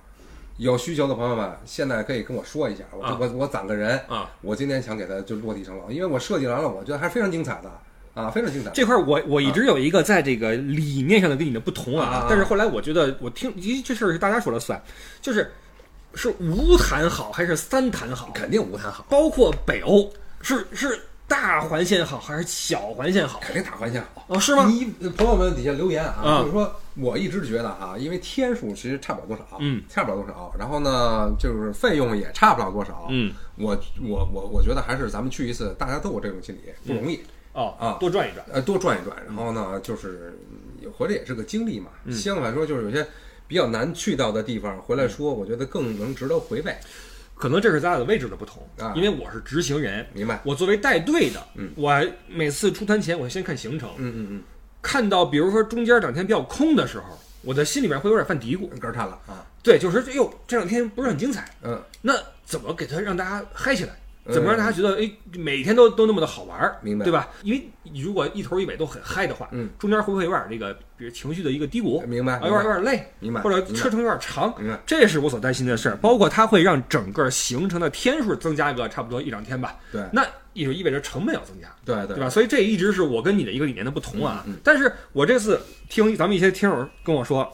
[0.58, 3.18] 有需求的朋友们，现在可以跟我说一下，我啊。
[3.20, 7.72] 我我攒个人，嗯啊，我今天想给它就落地成楼，因为我设计完了，我觉得还是非常精彩的
[8.20, 8.72] 啊，非常精彩。
[8.72, 12.26] 这块儿我我一直有一个在这个理念上的跟你的不同啊，啊。
[12.30, 14.82] 但是后来我觉得我听，咦，这事儿是大家说了算，
[15.22, 15.52] 就是
[16.14, 18.32] 是无毯好还是三毯好？
[18.34, 20.10] 肯定无毯好，包括北欧
[20.42, 23.40] 是是大环线好还是小环线好？
[23.42, 24.26] 肯定大环线好。
[24.28, 24.66] 哦，是吗？
[24.70, 37.20] 你朋友们底下留言啊，啊就是说我一直觉得啊、因为天数其实差不了多少，嗯，差不了多少，然后呢，就是费用也差不了多少，嗯，我我我我觉得还是咱们去一次，大家都有这种心理，不容易，
[37.54, 38.46] 哦啊多转一转。
[38.52, 41.90] 呃，多转一转，然后呢，就是嗯回来也是个经历嘛。
[42.06, 43.06] 嗯相反说，就是有些
[43.48, 46.76] 比较难去到的地方，回来说，我觉得更能值得回味。
[47.36, 48.94] 可能这是咱俩的位置的不同啊。
[48.96, 50.42] 因为我是执行人，明白？
[50.44, 51.70] 我作为带队的，嗯。
[51.76, 51.94] 我
[52.28, 54.44] 每次出团前我先看行程，嗯嗯
[54.82, 62.14] 看到比如说中间两天比较空的时候，我的心里面会有点犯嘀咕，嗯，根儿塌了啊，对，就是说，哎呦，这两天不是很精彩，嗯，那
[62.46, 63.94] 怎么给他让大家嗨起来？
[64.26, 67.30] 嗯怎么让大家觉得哎，每天都都那么的好玩儿，明白对吧？
[67.44, 75.96] 因为如果一头一尾都很嗨的话，嗯，中间会不会有点这个，比如情绪的一个低谷，明白啊，有点有点累，明白或者车程有点长，明白这是我所担心的事儿。
[75.98, 81.68] 包括它会让整个行程的天数增加个差不多一两天吧，对那也就意味着成本要增加。
[81.86, 82.28] 对对对吧？
[82.28, 84.44] 所以这一直是我跟你的一个理念的不同啊。
[84.64, 87.48] 但是我这次听咱们一些听友跟我说，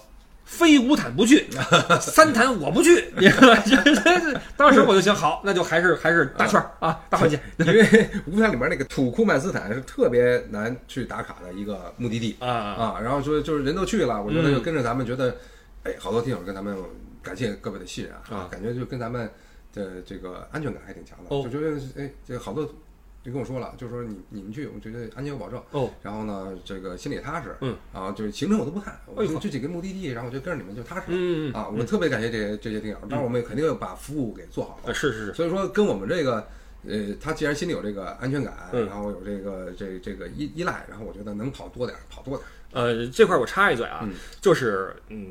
[0.52, 1.48] 非乌坦不去，
[2.02, 3.06] 三坦我不去。
[3.18, 15.36] 你 看当时我就想，好，那就还是还是大圈儿啊，大环节 因为乌坦里面那个土库曼斯坦是特别难去打卡的一个目的地啊啊，然后说就是人都去了，我觉得就跟着咱们觉得，
[15.84, 16.76] 哎，好多听友跟咱们
[17.24, 18.48] 感谢各位的信任啊。
[18.52, 19.28] 感觉就跟咱们
[19.74, 21.48] 的这个安全感还挺强的，哦。
[21.50, 22.70] 就觉得哎，这好多
[23.24, 25.62] 就跟我说了，就说你你们去，我觉得安全有保证。
[25.72, 36.48] 哦，然后呢，这个心里也踏实，嗯，啊就是行程我都不看，我就这几个目的地，然后我就跟着你们就踏实了，嗯啊，我特别感谢这些这些听友，当然我们也肯定要把服务给做好了呃，是是是，所以说跟我们这个，
[36.88, 42.50] 呃，他既然心里有这个安全感，嗯然后有这个这这个依依赖，然后我觉得能跑多点儿，跑多点儿。
[42.72, 44.14] 呃，这块儿我插一嘴啊，嗯。
[44.40, 45.26] 就是嗯，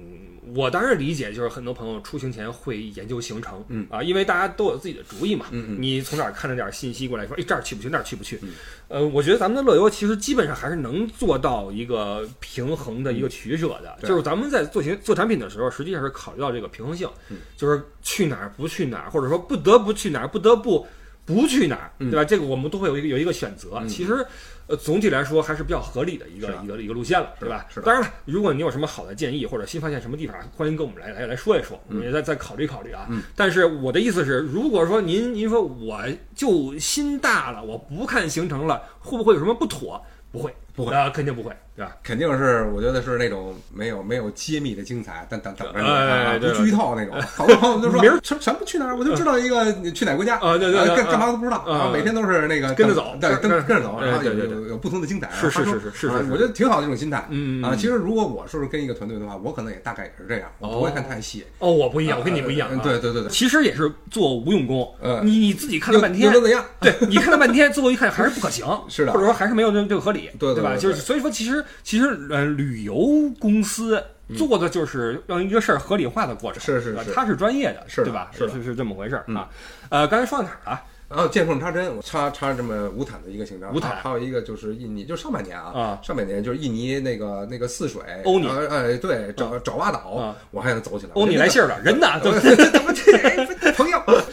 [0.55, 3.87] 我当然理解，就是很多朋友出行前会研究行程，嗯。
[3.91, 5.47] 啊，因为大家都有自己的主意嘛，
[5.79, 8.51] 你从哪儿看着点儿信息过来说，哎，这儿去不去，那儿去不去，嗯。
[8.89, 14.09] 呃，我觉得咱们的乐游其实基本上还是能做到一个平衡的一个取舍的，对。
[14.09, 17.39] 就是咱们在做行做产品的时候，实际上是考虑到这个平衡性，嗯。
[17.57, 20.87] 就是去哪儿不去哪儿，或者说不得不去哪儿，不得不
[21.25, 22.11] 不去哪儿，嗯。
[22.11, 22.25] 对吧？
[22.25, 23.79] 这个我们都会有一个有一个选择。
[23.81, 23.89] 嗯。
[23.89, 24.25] 其实，
[24.71, 27.67] 呃，总体来说还是比较合理的一个一个一个路线了，对吧？
[27.85, 33.05] 当然了，如果你有什么好的建议或者新发现什么地方，欢迎跟我们来来来说一说，我们也再再考虑考虑啊。
[33.11, 36.01] 嗯但是我的意思是，如果说您您说我
[36.37, 40.01] 就心大了，我不看行程了，会不会有什么不妥？
[40.31, 41.97] 不会，不会啊，肯定不会，对吧？
[42.03, 47.21] 肯定是，我觉得是那种没有没有揭秘的精彩，但等等着你哎啊，对不剧透那种。
[47.35, 55.31] 好多朋友就说 明儿什什么去哪儿，我就知道一个你去哪个国家啊对对对啊干干嘛都不知道啊每天都是那个跟着走对，跟跟跟着走，哎然后有有有不同的精彩。
[55.33, 57.27] 是是是是是我觉得挺好的一种心态。
[57.31, 61.45] 嗯啊，其实如果我是跟一个团队的话，我可能也大概也是这样，我不会看太细。
[61.59, 66.65] 哦，我不一样，我跟你不一样对对对对，其实也是做无用功，嗯你你自己看了半天又，能怎样？
[66.81, 70.55] 对你看了半天，最后一看还是不可行， 是的或者说还是没有这这个合理，对？
[70.55, 72.95] 对对对就是所以说，其实其实呃，旅游
[73.39, 74.03] 公司
[74.37, 78.31] 做的就是让一个事儿合理化的过程，是是是他是专业的，是的对吧？
[78.37, 79.49] 是是是这么回事儿嗯啊。
[79.89, 80.83] 呃，刚才说到哪儿了？
[81.09, 91.13] 然后见缝插针，我插插这么无坦的一个行程，无坦还有一个就是印尼，就上半年啊，啊上半年就是印尼那个那个泗水，欧尼呃哎对，爪爪哇岛啊，我还能走起来。
[91.15, 92.07] 欧尼来信儿了，人呢？
[92.23, 93.90] 怎么这哎朋友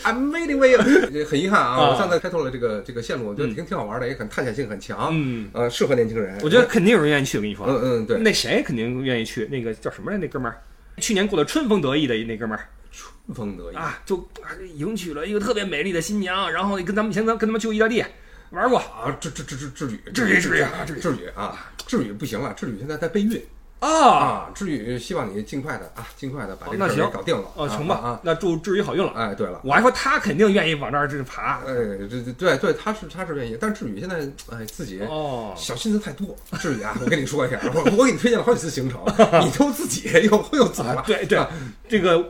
[0.07, 1.25] ，I'm waiting for you。
[1.25, 6.39] 很遗憾啊，啊我上次开拓了这个这个线路，我觉得挺挺好玩的，也很探险性很强，嗯，呃，适合年轻人。
[6.41, 7.37] 我觉得肯定有人愿意去。
[7.37, 9.45] 我跟你说，嗯嗯对，那谁肯定愿意去？
[9.51, 10.17] 那个叫什么来？
[10.17, 10.61] 那哥们儿，
[11.01, 12.65] 去年过得春风得意的那哥们儿。
[12.91, 13.75] 春风得意。
[13.75, 18.03] 啊，就啊迎娶了一个特别美丽的新娘，然后跟咱们以前咱跟他们去过意大利
[18.51, 23.41] 玩过啊，至至至至至于至于至于啊至于至于啊，至于不行了，至于现在在备孕
[23.79, 23.87] 啊。
[23.89, 27.43] 啊，至于希望你尽快的啊，尽快的把这个事儿搞定了。
[27.55, 29.11] 哦，啊行啊吧，那祝至于好运了。
[29.15, 31.59] 哎，对了，我还说他肯定愿意往那儿这爬。
[31.65, 31.73] 哎，
[32.09, 34.17] 这这对对，他是他是愿意，但是至于现在
[34.51, 36.35] 哎自己哦，小心思太多。
[36.59, 39.01] 志宇啊，我跟你说一下，我我给你推荐了好几次行程，
[39.43, 41.47] 你都自己又又走了，对对啊，
[41.87, 42.23] 这个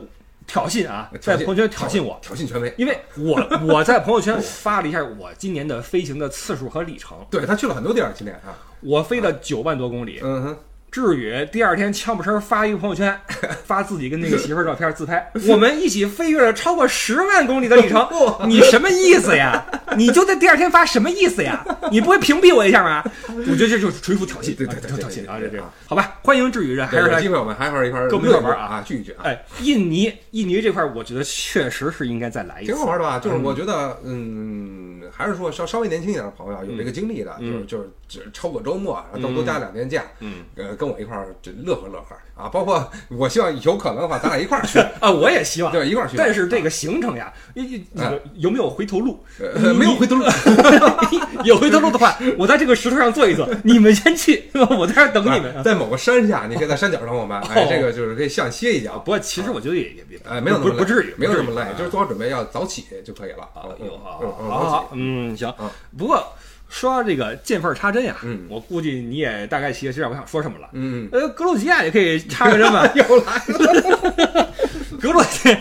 [0.46, 2.74] 挑衅啊，在朋友圈挑衅我，挑衅权威。
[2.78, 3.36] 因为我
[3.68, 10.20] 我在朋友圈发了一下我今年的飞行的次数和里程，对他去了很多地儿，今年啊，我飞了九万多公里。
[10.24, 10.58] 嗯哼，
[10.98, 13.16] 志宇第二天悄不声发一个朋友圈，
[13.66, 18.04] 发自己跟那个媳妇儿照片自拍，我们一起飞越了超过十万公里的里程，
[18.50, 19.64] 你什么意思呀？
[19.96, 21.64] 你就在第二天发什么意思呀？
[21.92, 23.04] 你不会屏蔽我一下吗？
[23.30, 25.38] 我觉得这就是纯属挑衅，对对对挑衅啊！
[25.38, 29.22] 这这对对啊好吧，欢迎志宇，这还是机会我们还是一块儿跟我们一块儿玩啊啊，聚一聚啊。
[29.26, 33.20] 哎，印尼印尼这块，我觉得确实是应该再来一次，挺好玩的吧？
[33.20, 42.48] 就是我觉得，嗯，还是说稍稍微年轻一点的朋友啊，有这个经历的，就是就是只抽个周末，然后多多加两天假，嗯，呃，跟我一块儿这乐呵乐呵啊。
[42.50, 45.72] 包括我希望有可能的话，咱俩一块儿去， 啊，我也希望。
[45.72, 46.16] 对，一块儿去。
[46.18, 49.24] 但是这个行程呀，一一这个有没有回头路？
[49.40, 50.26] 呃没有回头路，
[51.44, 55.64] 有回头路的话，我在这个石头上坐一坐，你们先去，我在这儿等你们。
[55.64, 58.92] 在某个山下，你可以在山脚等我们，哎哦，这个就是可以像歇一觉。
[59.00, 63.44] 不过其实我觉得也也别，哎，没有那么不不至于，没有那么累就是做好准备，要早起就可以了。
[63.54, 65.70] 啊，嗯有好嗯嗯好好早起，嗯，行嗯。
[65.98, 66.24] 不过
[66.70, 70.70] 说到这个见缝插针呀，嗯我估计你也大概其知道我想说什么了。
[70.74, 74.54] 嗯，呃，格鲁吉亚也可以插个针吧 又来了。
[75.00, 75.56] 格鲁吉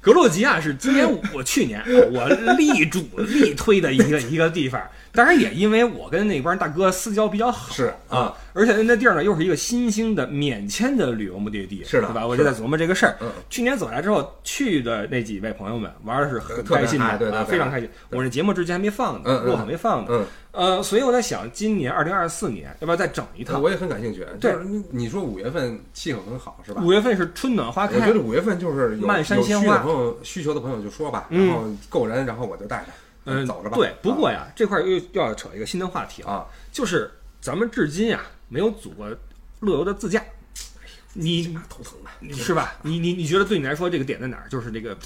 [0.00, 4.80] 格鲁吉亚是今年我去年啊我力主力推的一个一个地方，
[5.18, 12.24] 当然也因为我跟那帮大哥私交比较好，是啊，而且那地儿呢又是一个新兴的免签的旅游目的地，是的对吧？
[12.24, 13.16] 我就在琢磨这个事儿。
[13.20, 17.90] 嗯去年走下来之后，去的那几位朋友们玩的是很开心的，对非常开心。
[18.10, 20.06] 我这节目之前还没放呢，嗯嗯录好没放呢。
[20.10, 23.60] 嗯，呃，所以我在想，今年二零二四年要不要再整一趟？
[23.60, 24.24] 我也很感兴趣。
[24.40, 26.80] 对你你说五月份气候很好是吧？
[26.84, 32.86] 五月份是春暖花开我觉得，五月份就是有漫山有鲜花朋友需求的朋友就说吧，嗯然后够人，然后我就带着，
[33.28, 33.76] 嗯，走着吧。
[33.76, 37.10] 对，不过呀，这块儿又又要扯一个新的话题啊，啊，就是
[37.40, 39.08] 咱们至今呀没有组过
[39.60, 40.22] 乐游的自驾。
[41.14, 42.34] 你头疼的。
[42.34, 42.76] 是吧？
[42.82, 44.48] 你你你觉得对你来说这个点在哪儿？
[44.48, 44.96] 就是这个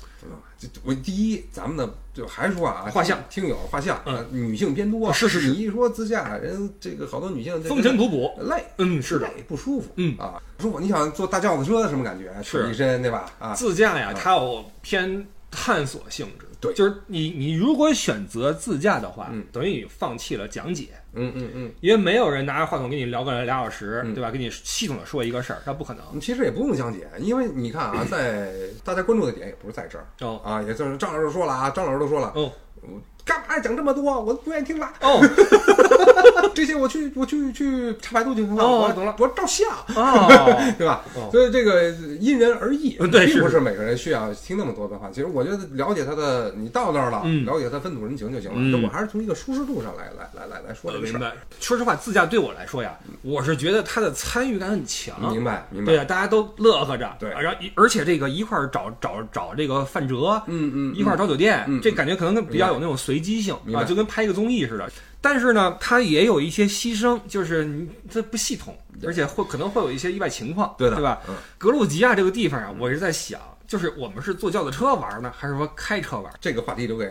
[0.83, 8.31] 我第一，咱们的就还是说啊，画像听友画像，嗯啊，女性偏多，是是是你一说自驾，人这个好多女性风尘仆仆。
[8.43, 10.81] 累，嗯，是的，累不舒服，嗯啊，不舒服。
[10.81, 12.35] 你想坐大轿子车什么感觉？
[12.43, 13.33] 是一身对吧？
[13.39, 16.47] 啊，自驾呀，它有偏探索性质。
[16.63, 21.73] 对就是你你如果选择自驾的话，嗯等于你放弃了讲解，嗯嗯嗯。
[21.81, 24.31] 因为没有人拿着话筒跟你聊个俩小时，嗯对吧？
[24.31, 26.21] 给你系统的说一个事儿，那不可能。
[26.21, 28.53] 其实也不用讲解，因为你看啊， 在
[28.85, 32.51] 大家关注的点也不是在这儿哦啊，也就是张老师说了啊，张老师都说了，哦
[32.83, 34.03] 我干嘛讲这么多？
[34.21, 34.91] 我不愿意听了。
[35.01, 35.21] 哦
[36.55, 38.65] 这些我去我去去查百度就行了。
[38.65, 40.29] 我哦懂了我照相，哦，
[40.77, 41.03] 对吧？
[41.17, 45.09] 哦所以这个因人而异，嗯 对是并不是每个人需要听那么多的话。
[45.13, 48.57] 其实我觉得了解他的，你到那儿了，嗯了解他风土人情就行了。
[48.59, 51.19] 嗯我还是从一个舒适度上来来来来来说这个事儿。
[51.19, 51.33] 明白。
[51.61, 55.15] 说实话，自驾对我来说呀，我是觉得他的参与感很强。
[55.33, 55.93] 明白明白。
[55.93, 64.91] 对啊，大家都乐呵着，对然后而且这个一块儿找找找这个范哲，嗯嗯，一块儿找酒店，嗯这感觉可能比较有那种随机性啊，就跟拍一个综艺似的。
[65.21, 71.21] 但是呢，它也有一些牺牲，就是你这不系统，而且会可能会有一些意外情况，对的对吧？
[71.29, 77.09] 嗯格鲁吉亚这个地方啊，我是在想，就是我们是坐轿子车玩呢，还是说开车玩这个话题留给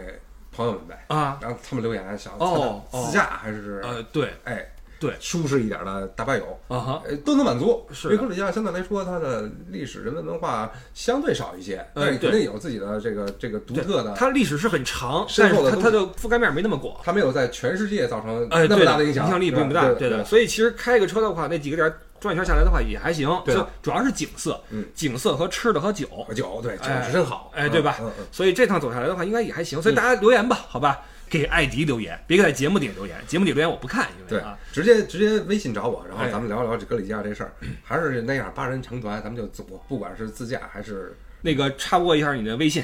[0.52, 1.06] 朋友们呗。
[1.08, 1.40] 啊？
[1.42, 4.66] 然后他们留言想哦哦自驾还是呃，对哎
[5.02, 7.84] 对舒适一点的大巴友，啊哈，呃都能满足。
[7.92, 14.14] 是因为格鲁吉亚相对来说，它的历史人文文化相对少一些，但是对肯定有自己的这个这个独特的。
[14.14, 16.96] 它历史是很长，但是它它的覆盖面没那么广。
[17.04, 20.24] 它没有在全世界造成哎，那么大的影响，影响力并不大，对的。
[20.24, 27.98] 所以其实开个车的话，那几个点转一圈下来的话也还行，对主要是景色嗯，景色和吃的和酒，喝酒对酒真好，哎，对吧？
[28.32, 29.82] 所以这趟走下来的话，应该也还行。
[29.82, 31.02] 所以大家留言吧，好吧？
[31.32, 42.84] 给艾迪留言，别给在节目底下留言，节目底留言我不看，因对为啊，，直接直接微信找我，然后哎咱们聊聊这格里吉亚这事儿，还是那样，八人成团，咱们就走，不管是自驾还是那个插播一下你的微信，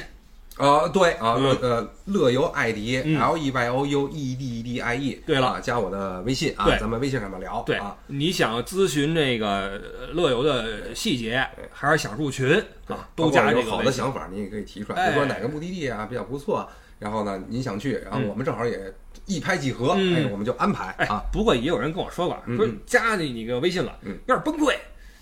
[0.55, 13.83] 啊，对啊，嗯乐呃乐游艾迪嗯 L E Y O U E D E D I E，对了啊加我的微信啊，咱们微信上面聊，对啊，，你想咨询这个呃乐游的细节，还是想入群啊，都加这个好。
[13.83, 16.67] 的想法，你也可以提出来，哎比如说哪个目的地啊比较不错，
[16.99, 18.93] 然后呢您想去，然后嗯我们正好也
[19.25, 24.73] 一拍即合，嗯哎，我们就安排哎啊，，不过也有人跟我说过，说加你你个微信了，嗯有点崩溃，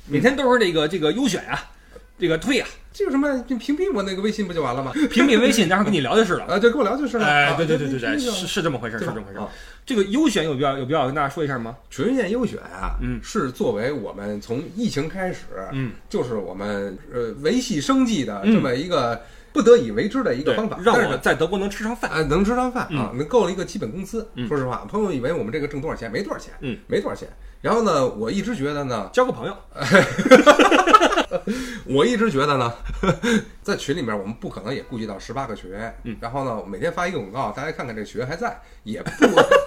[0.07, 1.59] 每天都是这个这个优选呀，
[2.17, 3.37] 这个退呀，这有什么？
[3.47, 4.91] 就屏蔽我那个微信不就完了吗？
[5.09, 6.45] 屏蔽微信，待会儿跟你聊就是了。
[6.53, 7.25] 啊，对，跟我聊就是了。
[7.25, 9.49] 哎，啊对对对对对，是是这么回事，是这么回事啊。
[9.85, 11.75] 这个优选有必要有必要跟大家说一下吗？
[11.89, 15.39] 纯线优选啊，嗯是作为我们从疫情开始，
[15.73, 19.21] 嗯，就是我们呃维系生计的嗯这么一个
[19.55, 22.11] 不得已为之的一个方法，，让我在德国能吃上饭。
[22.11, 24.27] 啊，能吃上饭啊，能够了一个基本工资。
[24.35, 27.29] 嗯说实话，朋友以为我们这个挣多少钱，没多少钱，嗯，没多少钱。
[27.61, 29.55] 然后呢，我一直觉得呢， 交个朋友，
[31.87, 32.71] 我一直觉得呢，
[33.63, 39.09] 在群里面我们不可能也顾及到十八个学，嗯，然后呢，每天发一个广告，大家看看这个学还在，也不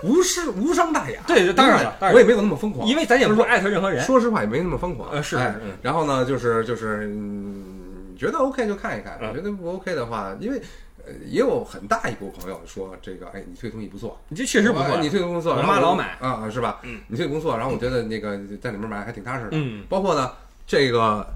[0.06, 1.20] 无失无伤大雅。
[1.26, 4.04] 对当然了然我也没有那么疯狂，因为咱也不艾特任何人。
[4.04, 5.10] 说实话也没那么疯狂。
[5.10, 5.36] 呃是
[5.82, 7.77] 然后呢，就是就是，嗯，
[8.18, 10.60] 觉得 OK 就看一看，嗯觉得不 OK 的话，因为。
[11.06, 16.80] 呃，也有很大一部分朋友说这个，哎，你推东西不错，你这确实不错哎，你推东西不错，我妈老买啊，啊是吧？
[16.82, 20.30] 嗯，你推不错，然后我觉得那个在里面买还挺踏实的，嗯，包括呢，
[20.66, 21.26] 这个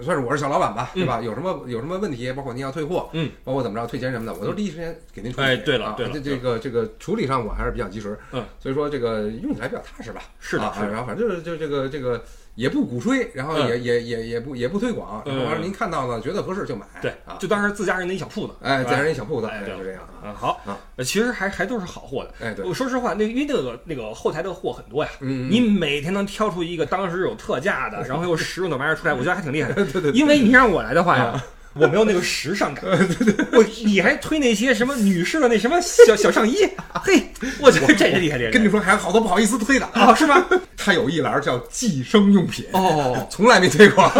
[0.00, 1.20] 算是我是小老板吧，嗯对吧？
[1.20, 5.46] 有什么有什么问题，包括您要退货，嗯，包括怎么着退钱什么的，我都第一时间给您处理。
[5.46, 10.20] 哎对了啊对了这这个这个处理上我还是比较及时，嗯，所以说这个用起来比较踏实吧。
[10.20, 12.22] 啊是的是的然后反正就是就这个这个
[12.60, 18.52] 也不鼓吹，然后嗯也也也也不也不推广，嗯然后完了您看到了觉得合适就买，对啊，，就当是自家人的一小铺子。
[18.60, 20.60] 哎，自家人一小铺子，哎，就这样啊，啊，好
[20.98, 22.34] 其实还还都是好货的。
[22.44, 29.74] 哎对我说实话，那因为那个那个后台的货很多呀，嗯嗯你每天能挑出一个当时有特价的，然后又实用的玩意儿出来，我觉得还挺厉害的。
[29.82, 31.42] 对对对因为你让我来的话呀，
[31.74, 32.84] 我没有那个时尚感。
[33.52, 36.56] 我你还推那些什么女士的那什么小小上衣，
[37.04, 37.22] 嘿，
[37.60, 38.50] 我觉得这是厉害厉害。
[38.50, 40.44] 跟你说还有好多不好意思推的啊，是吗？
[40.76, 44.10] 他有一栏叫计生用品，哦，从来没推过。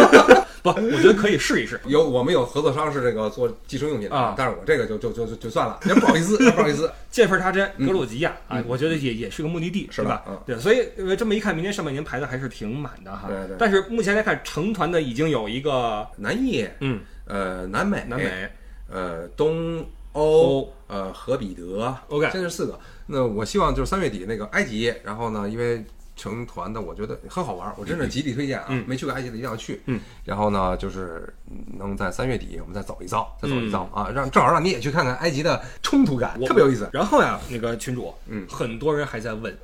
[0.63, 1.81] 不，我觉得可以试一试。
[1.87, 6.91] 有我们有合作商是这个做计生用品的啊但是我这个就就就就就算了，也不好意思，不好意思。
[7.09, 10.39] 见缝插针，嗯格鲁吉亚啊，我觉得也也是个目的地，是吧嗯？
[10.45, 13.27] 对，所以呃这么一看，明年上半年排的还是挺满的哈。
[13.27, 16.99] 对对但是目前来看，成团的已经有一个，南艺，嗯，
[17.31, 18.49] 呃，南美，南美，
[18.89, 19.79] 呃，东
[20.11, 22.77] 欧欧，呃，和彼得 OK 这是四个。
[23.05, 25.81] 那我希望就是三月底那个埃及，然后呢，因为
[26.17, 28.65] 成团的我觉得很好玩，我真的极力推荐啊！
[28.67, 29.81] 嗯没去过埃及的一定要去。
[29.85, 31.33] 嗯，然后呢，就是
[31.79, 36.89] 能在三月底我们再走一遭，再走一遭、嗯啊，让正好让你也去看看埃及的冲突感，特别有意思。
[36.91, 39.57] 然后呀，那个群主，嗯很多人还在问，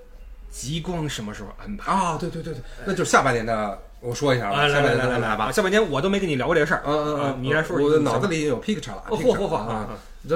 [0.49, 1.91] 极光什么时候安排？
[1.91, 5.51] 啊，对对对对，那就是下半年的，我说一下吧，啊，来下半年来来来来吧。
[5.51, 6.81] 下半年我都没跟你聊过这个事儿。
[6.85, 9.89] 嗯嗯嗯，啊你来说说我的脑子里有 picture 了嚯嚯嚯啊！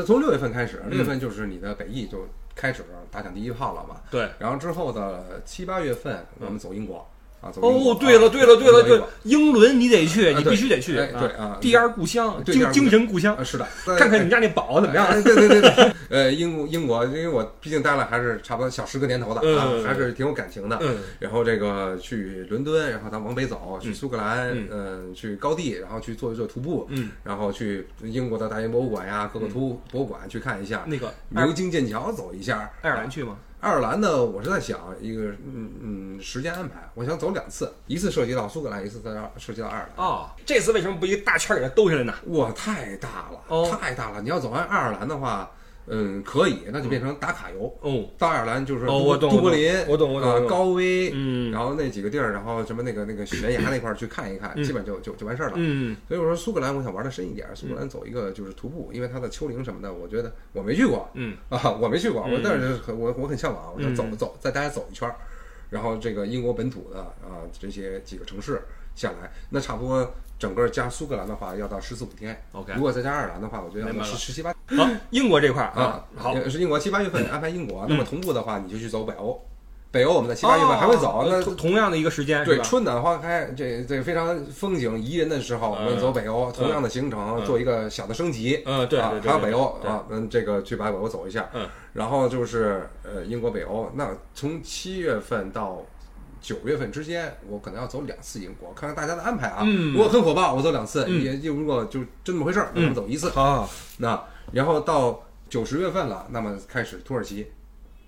[0.06, 3.98] 从六月份开始，嗯六月份就是你的北翼就开始打响第一炮了嘛。
[4.10, 4.30] 对。
[4.40, 7.08] 然后之后的七八月份，我们走英国
[7.42, 10.98] 啊，哦，对了，对了，对了，对了了，，英伦你得去，啊你必须得去。
[10.98, 13.68] 哎对啊第二故乡，精精神故乡啊，是的，
[13.98, 15.06] 看看你们家那宝怎么样？
[15.08, 20.78] 哎对对对对， 呃，英英国，因为我毕竟待了还是差不多小十个年头的啊嗯，还是挺有感情的。
[20.82, 33.38] 嗯然后这个去伦敦，然后咱往北走，去苏格兰，嗯嗯，去高地，然后去做一做徒步，嗯，然后去英国的大英博物馆呀，各个图博物馆去看一下，那个爱牛津剑桥走一下，爱尔兰去吗？
[33.62, 40.04] 爱尔兰呢，我是在想一个嗯嗯时间安排，我想走两次，一次涉及到苏格兰，一次在涉及到爱尔兰。
[40.04, 42.12] 哦，这次为什么不一个大圈给它兜下来呢？
[42.30, 44.20] 哇，太大了，哦太大了！
[44.20, 45.48] 你要走完爱尔兰的话，
[45.88, 47.74] 嗯，可以，那就变成打卡游。
[47.82, 51.52] 哦，到爱尔兰就是哦我懂都柏林，我懂我懂啊高威，嗯。
[51.52, 54.64] 然后那几个地儿，然后什么那个那个悬崖那块儿去看一看，嗯。
[54.64, 55.54] 基本就就就完事儿了。
[55.58, 55.96] 嗯。
[56.08, 61.10] 所以我说苏格兰，我想玩的深一点，苏格兰走一个就是徒步，因为它的丘陵什么的，我觉得我没去过。
[61.14, 61.36] 嗯。
[61.50, 64.18] 啊，我没去过，我嗯但是很我我很向往，我想走嗯。
[64.18, 65.16] 走，带大家走一圈儿，
[65.70, 68.62] 然后这个英国本土的啊这些几个城市
[68.96, 72.42] 下来，那差不多整个加苏格兰的话要到十四五天。
[72.52, 72.74] ，OK。
[72.76, 72.82] 如。
[72.82, 79.40] 果再加爱尔兰的话，我觉得要到十十七八好，英国这块儿啊，好，是英国七八月份安排英国，那么同步的话，你就去走北欧，
[79.92, 87.46] 北欧我们在七八月份还会走，哦那同同样的一个时间，对春暖花开，这这非常风景宜人的时候，我们走北欧，同样的行程嗯。
[87.46, 88.64] 做一个小的升级。
[88.66, 95.84] 嗯，对，还有北欧啊，嗯，这个去把北欧走一下，嗯，然后就是呃英国北欧，那从七月份到
[96.42, 99.62] 九月份之间，我可能要走两次英国，看看大家的安排啊。
[99.64, 103.30] 嗯如果很火爆，我走两次；嗯也就如果就真那么回事儿，那我们走一次。
[103.30, 103.70] 好，
[104.00, 104.22] 那
[104.52, 107.48] 然后到九十月份了，那么开始土耳其，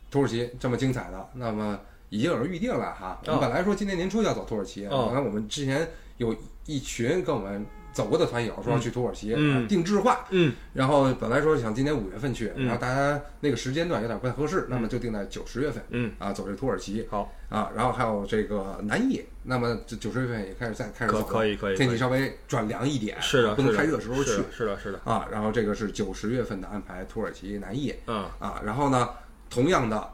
[0.09, 1.79] 土耳其这么精彩的，那么
[2.09, 3.21] 已经有人预定了哈。
[3.27, 9.33] 我们本来说今年年初要走土耳其，哦完了我们之前有一群跟我们走过的团友说要去土耳其，
[9.67, 10.53] 定制化，嗯。
[10.73, 15.81] 然后本来说想今年五月份去，嗯然后大家那个时间段有点不太合适，那么就定在九十月份。
[15.89, 17.07] 嗯，啊，走这土耳其。
[17.09, 24.31] 好，啊，然后还有这个南艺，那么这九十月份也开始再开始可走，可以可以，天气稍微转凉一点，是的，不能太热时候去。
[24.51, 25.27] 是的，是的，啊。
[25.31, 28.25] 然后这个是九十月份的安排，土耳其南艺嗯。
[28.39, 29.07] 啊，然后呢，
[29.51, 30.09] 同样的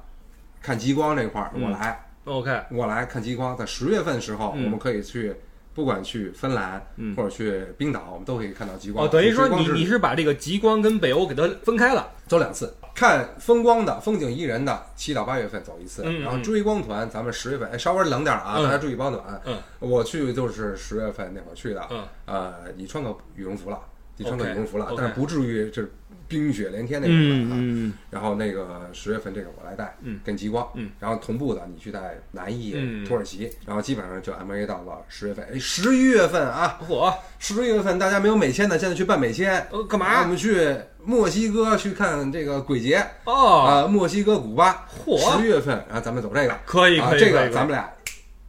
[0.61, 1.63] 看极光这块儿，嗯。
[1.63, 4.65] 我来，，OK，我来看极光，在十月份的时候，嗯。
[4.65, 5.33] 我们可以去。
[5.79, 9.05] 不管去芬兰，嗯或者去冰岛，我们都可以看到极光。
[9.05, 19.41] 哦，等于说你你是把这个极光跟北欧给它分开了，走两次，看风光的、风景宜人的，七到八月份走一次，然后追光团咱们十月份，哎，稍微冷点儿啊，嗯大家注意保暖。
[19.45, 23.79] 嗯，我去就是十月份那会儿去的，嗯，呃，你穿个羽绒服了，
[24.19, 25.91] 你穿个羽绒服了但是不至于就是
[26.27, 27.57] 冰雪连天那种的啊。
[27.57, 33.05] 嗯然后那个十月份这个我来带，嗯，跟极光，嗯，然后同步的你去带南艺、嗯。
[33.05, 40.27] 土耳其，然后基本上就 M A 到了十月份，哎，十一月份啊，嚯，十一月份大家没有美签的，现在去办美签，呃，干我？
[40.27, 47.89] 们去墨西哥去看这个鬼节哦，啊，墨西哥、古巴，嚯十月份，然后咱们走这个，啊，可以可以，这个咱们俩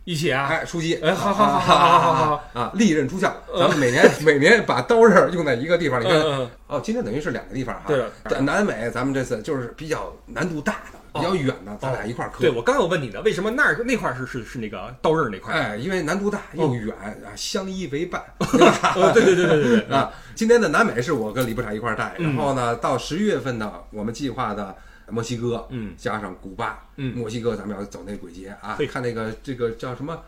[0.05, 6.20] 一起啊，哎，出击，哎，好好好好好好好啊，利刃出鞘，咱们每年每年把刀刃用在一个地方，你看，
[6.66, 10.98] 哦，今天等于是两个地方哈，对，南美咱们这次就是比较难度大的。
[11.12, 12.38] 比较远的，咱俩一块儿磕。
[12.38, 15.53] 对，我刚要问你的，为什么那儿那块儿是是是那个刀刃那块？
[15.53, 18.94] 哎，因为难度大又远啊，相依为伴， 对吧？
[19.12, 20.09] 对对对对对 啊！
[20.36, 24.72] 今天的南美是我跟李部长一块儿带，然后呢，到十一月份呢，我们计划的
[25.11, 30.20] 墨西哥，嗯加上古巴，嗯墨西哥咱们要走那鬼节啊嘿，看那个这个叫什么。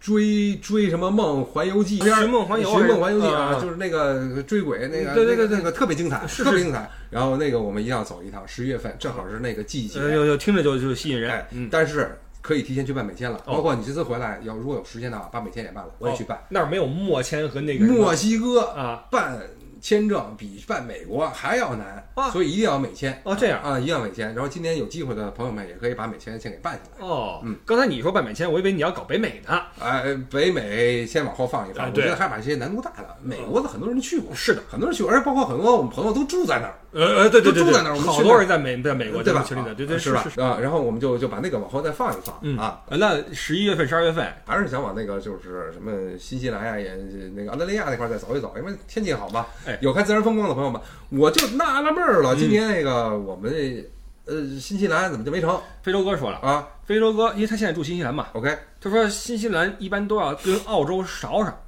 [0.00, 1.98] 追追什么梦环游记？
[1.98, 6.90] 寻梦环游寻梦环游记啊啊，就是那个追鬼那个，对对对对那个那个特别精彩，是特别精彩。
[7.08, 13.38] 然后那个我们一定要走一趟，十一月份正好是那个季节，呃，有有听着就就吸引人但是可以提前去办美签了。
[13.46, 16.38] 哦包括你这次回来，要如果有时间的话，把美签也办了，我也去办。
[16.50, 19.40] 那儿没有墨签和那个墨西哥啊办
[19.84, 22.30] 签证比办美国还要难，啊。
[22.30, 23.20] 所以一定要美签。
[23.22, 23.60] 哦这样。
[23.62, 24.34] 啊，一定要美签。
[24.34, 27.06] 然后今天有机会的朋友们也可以把美签先给办下来。
[27.06, 29.60] 哦，嗯，刚才你说办美签，我以为你要搞北美呢。
[29.78, 39.42] 哎，北美先往后放一放，啊我觉得还把这些难度大的，美国的很多人去过，是的，很多人去过，而且包括很多我们朋友都住在那儿，呃呃，对对对住在那儿我们好多人在美在美国对吧？
[39.42, 46.94] 群里的，对对是吧啊，然后我们就就把那个往后再放一放嗯啊，呃那十一月份、十二月份，还是想往那个就是什么新西兰呀、也
[47.34, 49.44] 那个澳大利亚那块儿再走一走，因为天气好嘛。
[49.66, 50.80] 哎有看自然风光的朋友们，
[51.10, 53.90] 我就纳了闷儿了，嗯今天那个我们这
[54.26, 61.58] 呃新西兰怎么就没成非洲哥说了，啊非洲哥，因为他现在住新西兰嘛，？OK，他说新西兰一般都要跟澳洲勺上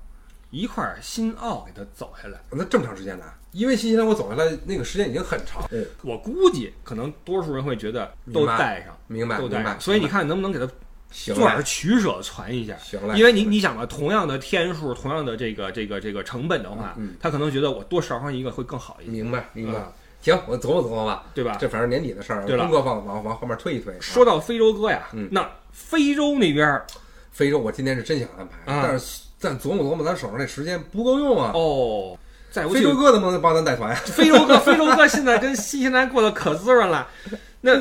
[0.51, 3.25] 一块儿新澳给他走下来，那这么长时间呢？
[3.57, 5.67] 因为新西兰我走下来那个时间已经很长。
[6.03, 9.81] 我估计可能多数人会觉得都带上，明白，都带上。
[9.81, 10.71] 所以你看能不能给他
[11.11, 12.77] 行做点嘞，取舍，传一下。
[12.77, 19.93] 行了，因为你你想吧，同样的天数，同样的这个这个这个成本的话，嗯他可能觉得我多捎上一个会更好一些，明白明白嗯。
[20.21, 21.27] 行，我琢磨琢磨吧。
[21.35, 21.57] 对吧？
[21.61, 23.95] 这反正年底的事儿，对了工作放往往后面推一推。
[23.95, 26.85] 啊说到非洲哥呀，嗯那非洲那边儿
[27.31, 31.53] 非洲，我今天是真想安排，啊但是咱琢磨琢磨，咱手上这时间不够用啊。
[31.55, 32.19] 哦，
[32.57, 34.01] 再不去非洲哥能不能帮咱带团呀？
[34.07, 37.07] 非洲哥，非洲哥现在跟新西兰过得可滋润了。
[37.61, 37.73] 那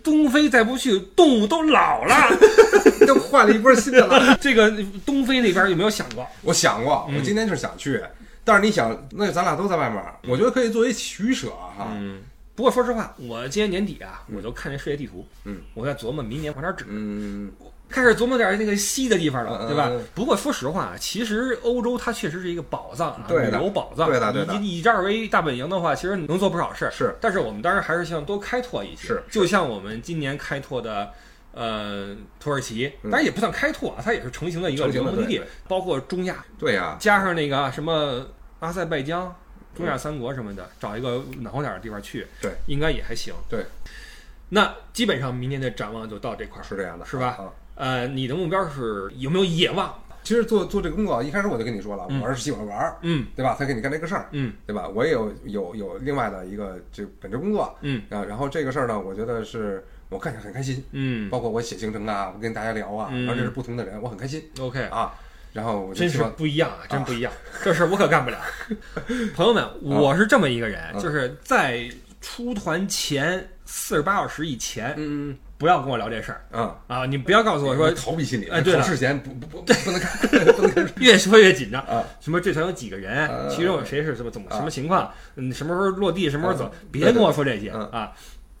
[0.00, 2.14] 东非再不去，动物都老了。
[3.06, 4.36] 都换了一波新的了。
[4.40, 4.70] 这个
[5.06, 6.26] 东非那边有没有想过？
[6.42, 8.02] 我想过，嗯我今天就是想去，
[8.44, 11.88] 但是你想，那咱俩都在外面，我觉得可以作为取舍哈。
[11.96, 12.20] 嗯，
[12.54, 17.50] 不过说实话，我今年年底啊，我就看这世界地图，嗯，我在琢磨明年往哪儿指，嗯，
[17.90, 19.90] 开始琢磨点那个西的地方了，嗯对吧？
[20.14, 24.08] 不过说实话，其实欧洲它确实是一个宝藏啊，旅游宝藏。
[24.08, 26.90] 对的对的以以这儿为大本营的话，其实能做不少事儿。
[26.90, 29.08] 是，但是我们当然还是希望多开拓一些。
[29.08, 31.10] 是就像我们今年开拓的。
[31.52, 38.24] 呃，土耳其嗯当然也不算开拓啊，它也是成型的一个旅游目的地包括中亚，对呀，加上那个什么
[38.60, 39.34] 阿塞拜疆、
[39.74, 43.34] 中亚三国什么的，找一个暖和点的地方去，对，应该也还行。
[43.48, 43.66] 对，
[44.50, 46.64] 那基本上明年的展望就到这块儿。
[46.64, 47.50] 是这样的，是吧啊
[47.80, 49.94] 呃，你的目标是有没有野望？
[50.22, 53.54] 其实做做这个工作，一开始我就跟你说了，嗯我是喜欢玩儿，嗯对吧？
[53.54, 54.86] 才给你干这个事儿，嗯对吧？
[54.86, 65.14] 我也有有有另外的一个这本职工作嗯啊，然后这个事儿呢，我觉得是我干起来很开心，嗯包括我写行程啊，我跟大家聊啊，嗯然后认识不同的人，我很开心，OK，啊。
[65.52, 67.32] 然后我就真是不一样啊，真不一样，
[67.64, 68.38] 这事儿我可干不了。
[69.34, 77.04] 朋友们，我是这么一个人，嗯就是在出团前四十八小时以前，嗯不要跟我聊这事儿嗯啊！
[77.04, 80.18] 你不要告诉我说逃避心理，哎对了事前不不不不能看，
[80.56, 81.82] 不能看 越说越紧张。
[81.82, 82.02] 啊。
[82.18, 85.12] 什么这船有几个人呃，其中有谁是什么怎么啊什么情况？
[85.36, 86.88] 嗯，什么时候落地，什么时候走嗯？
[86.90, 88.10] 别跟我说这些嗯啊！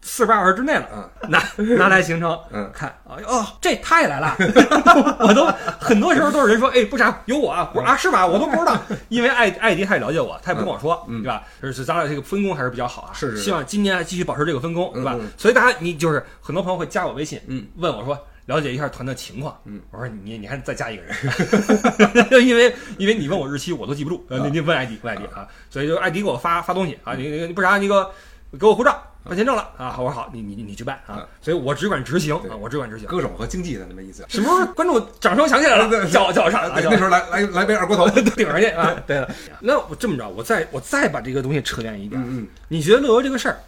[0.02, 1.30] 四十八小时之内了，嗯。
[1.30, 1.42] 拿
[1.76, 2.70] 拿来行程嗯。
[2.72, 2.88] 看。
[3.06, 4.34] 啊哦，这他也来了，
[5.20, 5.44] 我都
[5.78, 8.26] 很多时候都是人说，哎，不傻，有我啊，我说啊是吧？
[8.26, 8.76] 我都不知道，
[9.08, 11.22] 因为艾艾迪他也了解我，他也不跟我说，嗯。
[11.22, 11.42] 对吧？
[11.62, 13.42] 就是咱俩这个分工还是比较好啊，是是是。
[13.44, 15.16] 希望今年继续保持这个分工，对吧？
[15.36, 18.18] 所以大家你就是很多朋友会加我微信，嗯，问我说。
[18.46, 21.14] 了解一下团的情况，嗯，我说你你还再加一个人，
[22.44, 28.10] 因为因为你问我日期我都记不住，你你问艾迪问艾迪啊，所以就艾迪给我发发东西啊，你你你不啥你给我
[28.58, 33.06] 给我护照办签证了啊，我说好，你你你你去办啊啊，所以我只管执行啊，我只管执行。
[33.06, 34.24] 歌手和经济的那么意思。
[34.28, 38.08] 什么时候观众掌声响起来了，叫叫我上，那时候来来来杯二锅头。
[38.20, 38.94] 顶上去啊！
[39.06, 43.58] 对了，那我这么着，我再我再把这个东西扯远一点，嗯你觉得乐游这个事儿，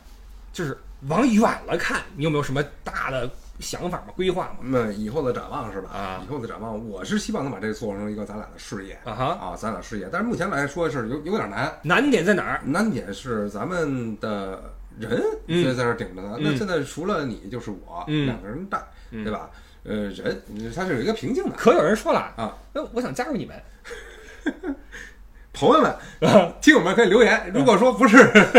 [0.53, 0.77] 就是
[1.09, 3.29] 往远了看，你有没有什么大的
[3.61, 4.13] 想法吗？
[4.17, 4.59] 规划吗？
[4.63, 5.91] 那以后的展望是吧？
[5.93, 10.09] 啊以后的展望，我是希望能把这个做成一个咱俩的事业啊哈，啊，咱俩事业。
[10.11, 12.61] 但是目前来说是有有点难，难点在哪儿？
[12.65, 14.63] 难点是咱们的
[14.99, 16.37] 人嗯所以在这儿顶着呢。
[16.39, 18.79] 嗯那现在除了你就是我，嗯两个人带，
[19.11, 19.51] 嗯对吧？
[19.85, 20.43] 呃，人
[20.75, 21.51] 他是有一个瓶颈的。
[21.57, 23.57] 可有人说了啊，那我想加入你们，
[25.53, 25.95] 朋友们，
[26.63, 27.51] 听友们可以留言。
[27.53, 28.17] 如果说不是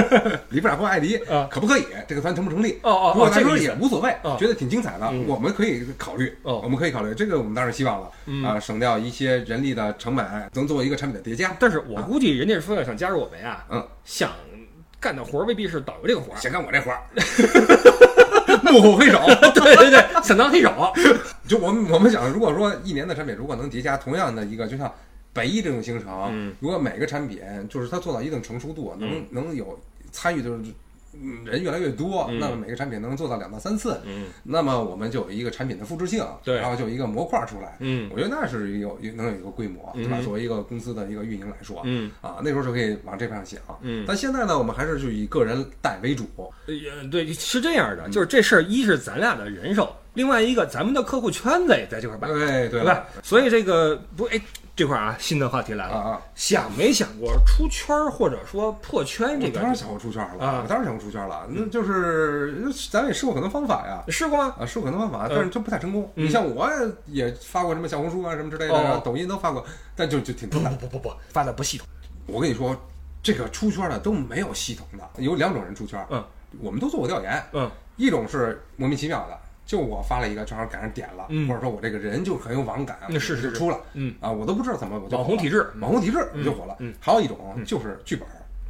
[0.49, 1.86] 李部长或艾迪啊，可不可以？
[2.07, 2.77] 这个团成不成立？
[2.84, 6.38] 哦哦如果他说也无所谓哦，觉得挺精彩的嗯，我们可以考虑。
[6.43, 11.55] 哦我们可以考虑这个，我们当然希望了嗯啊，省掉一些人力的成本，能作为一个产品的叠加。
[11.59, 14.29] 但是我估计人家说要想加入我们呀，嗯，想
[15.04, 17.04] 干的活儿未必是导游这个活儿，先干我这活儿，
[18.72, 19.20] 幕后黑手。
[19.54, 20.72] 对对对，想当黑手，
[21.45, 24.89] 就我们我们想，如果说一年的产品如果能叠加同样的一个，就像
[25.34, 29.78] 北一这种行程，嗯如果每个产品就是它做到一定成熟度，能、能有
[30.12, 30.74] 参与的嗯
[31.45, 37.78] 人越来越多，嗯那么每个产品能做到两到三次，嗯那么我们就有一个产品的复制性，对然后就有一个模块出来。
[37.80, 40.18] 嗯我觉得那是有有能有一个规模，对吧？
[40.20, 43.61] 嗯作为一个公司的一个运营来说，嗯啊，那时候就可以往这方向想。
[43.82, 46.26] 嗯但现在呢，我们还是就以个人带为主。
[46.68, 53.05] 也，对，是这样的，就是这事儿，一是咱俩的人手，另外一个咱们的客户圈子也在这块儿办，对对对吧？
[53.24, 54.39] 所以这个不，哎，
[54.76, 56.22] 这块儿啊，新的话题来了，啊啊！
[56.36, 59.53] 想没想过出圈儿或者说破圈这个？
[59.59, 61.47] 当然想过出圈了，啊我当然想过出圈了。
[61.49, 64.55] 那就是咱也试过很多方法呀，试过吗？
[64.59, 66.03] 啊，试过很多方法，嗯但是都不太成功。
[66.16, 66.70] 嗯你像我
[67.07, 70.76] 也发过什么小红书啊什么之类的，哦抖音都发过，但就就挺不难。
[70.78, 71.88] 不不不，发的不系统。
[72.28, 72.76] 我跟你说，
[73.24, 76.05] 这个出圈的都没有系统的，有两种人出圈。
[76.09, 76.24] 嗯，
[76.59, 79.39] 我们都做过调研，嗯一种是莫名其妙的。
[79.66, 86.76] 就我发了一个，正好赶上点了，嗯或者说我这个人就很有网感，那是是就是出了，嗯啊，我都不知道怎么我就网红体质网红体质就火了。
[86.80, 88.28] 嗯还有一种就是剧本，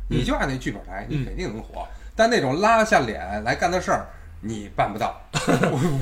[0.08, 1.88] 你就按那剧本来，你嗯肯定能火。
[2.16, 4.06] 但那种拉下脸来干的事儿，
[4.46, 5.16] 你办不到，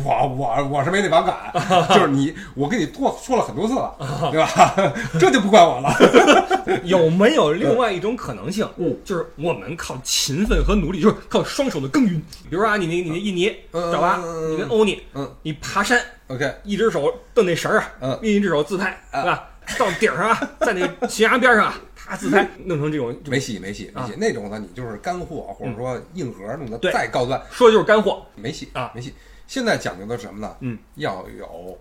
[0.03, 3.95] 我我我是没那把杆，就是你，我跟你多说了很多次了，
[4.31, 4.73] 对吧？
[5.19, 5.93] 这就不怪我了。
[6.83, 8.67] 有没有另外一种可能性？
[8.77, 12.19] 嗯，就是我们靠勤奋和努力，就是靠双手的耕耘。
[12.49, 14.19] 比如说啊，你那你那印尼，嗯知道吧？
[14.49, 19.43] 你跟欧尼，嗯你爬山，，OK，一只手蹬那绳儿啊，嗯另一只手自拍，对吧？
[19.77, 21.75] 到顶上啊，在那个悬崖边上啊，
[22.11, 28.25] 他自拍，弄成这种，没戏没戏没戏，那种呢，你就是干货或者说硬核弄的再高端，说的就是干货。
[28.35, 29.13] 没戏啊没戏。
[29.47, 30.57] 现在讲究的是什么呢？
[30.59, 31.79] 嗯，要有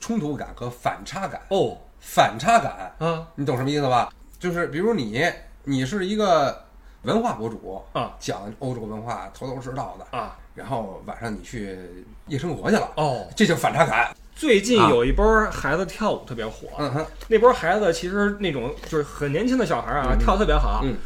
[0.00, 1.40] 冲突感和反差感。
[1.50, 4.12] 哦反差感，啊你懂什么意思吧？
[4.36, 5.22] 就是比如你，
[5.62, 6.64] 你是一个
[7.02, 11.78] 文化博主啊，讲欧洲文化头头是道的，啊然后晚上你去
[12.26, 13.24] 夜生活去了，哦！
[13.36, 14.12] 这叫反差感。
[14.34, 14.88] 最近啊。
[14.90, 20.96] 有一波孩子跳舞特别火，嗯哼，那波孩子其实那种就是很年轻的小孩啊，跳得特别好，嗯。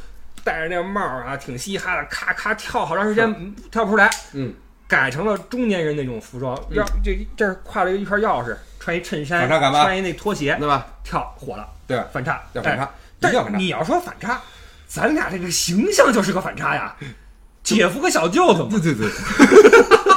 [0.44, 4.54] 戴着那帽儿啊，挺嘻哈的，咔咔跳好长时间嗯跳不出来，嗯，
[4.86, 10.86] 改成了中年人那种服装，要这这儿挎了一串钥匙，穿一衬衫，穿一那拖鞋，对吧？
[11.02, 12.82] 跳火了，对，反差，要反差
[13.20, 13.50] 要反差。
[13.50, 14.40] 但你要说反差，
[14.86, 16.94] 咱俩这个形象就是个反差呀，
[17.64, 18.68] 姐夫和小舅子嘛。
[18.70, 19.08] 对对对，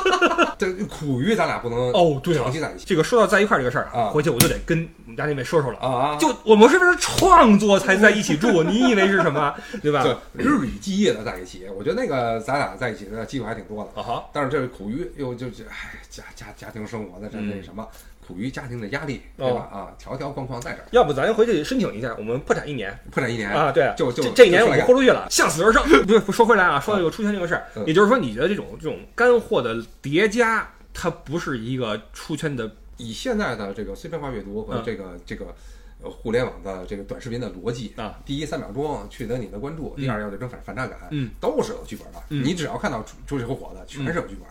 [0.60, 5.80] 这苦于咱俩不能哦，对了长期在一起这个说到在一块儿这个事儿啊回去我就得跟我们家那位说说了。
[5.80, 6.18] 啊啊！
[6.18, 8.62] 就我们是不是创作才在一起住？
[8.64, 9.56] 你以为是什么？
[9.82, 10.04] 对吧？
[10.04, 14.02] 对日以继夜的在一起，我觉得那个咱俩在一起的机会还挺多的。
[14.02, 17.88] 啊哈，但是这苦于又就是哎家家家庭生活的这嗯那什么，
[18.30, 19.70] 苦于家庭的压力，哦对吧？
[19.72, 23.72] 啊，条条框框在这儿，要不咱回去申请一下，我们破产一年破产一年啊？
[23.72, 25.84] 对，就就这这一年我豁出去了，向死而生。
[26.06, 35.48] 不是，说回来啊，说到这个出圈这个事儿，嗯也就是说，你觉得这种这种干货的叠加，它不是一个出圈的以现在的这个碎片化阅读和嗯这个、这个
[36.04, 42.22] 呃互联网的这个短视频的逻辑啊，第一三秒钟取得你的关注，嗯第二要有这种反反差感，嗯，都是有剧本的。
[42.30, 44.48] 嗯你只要看到出出这个火的，全是有剧本。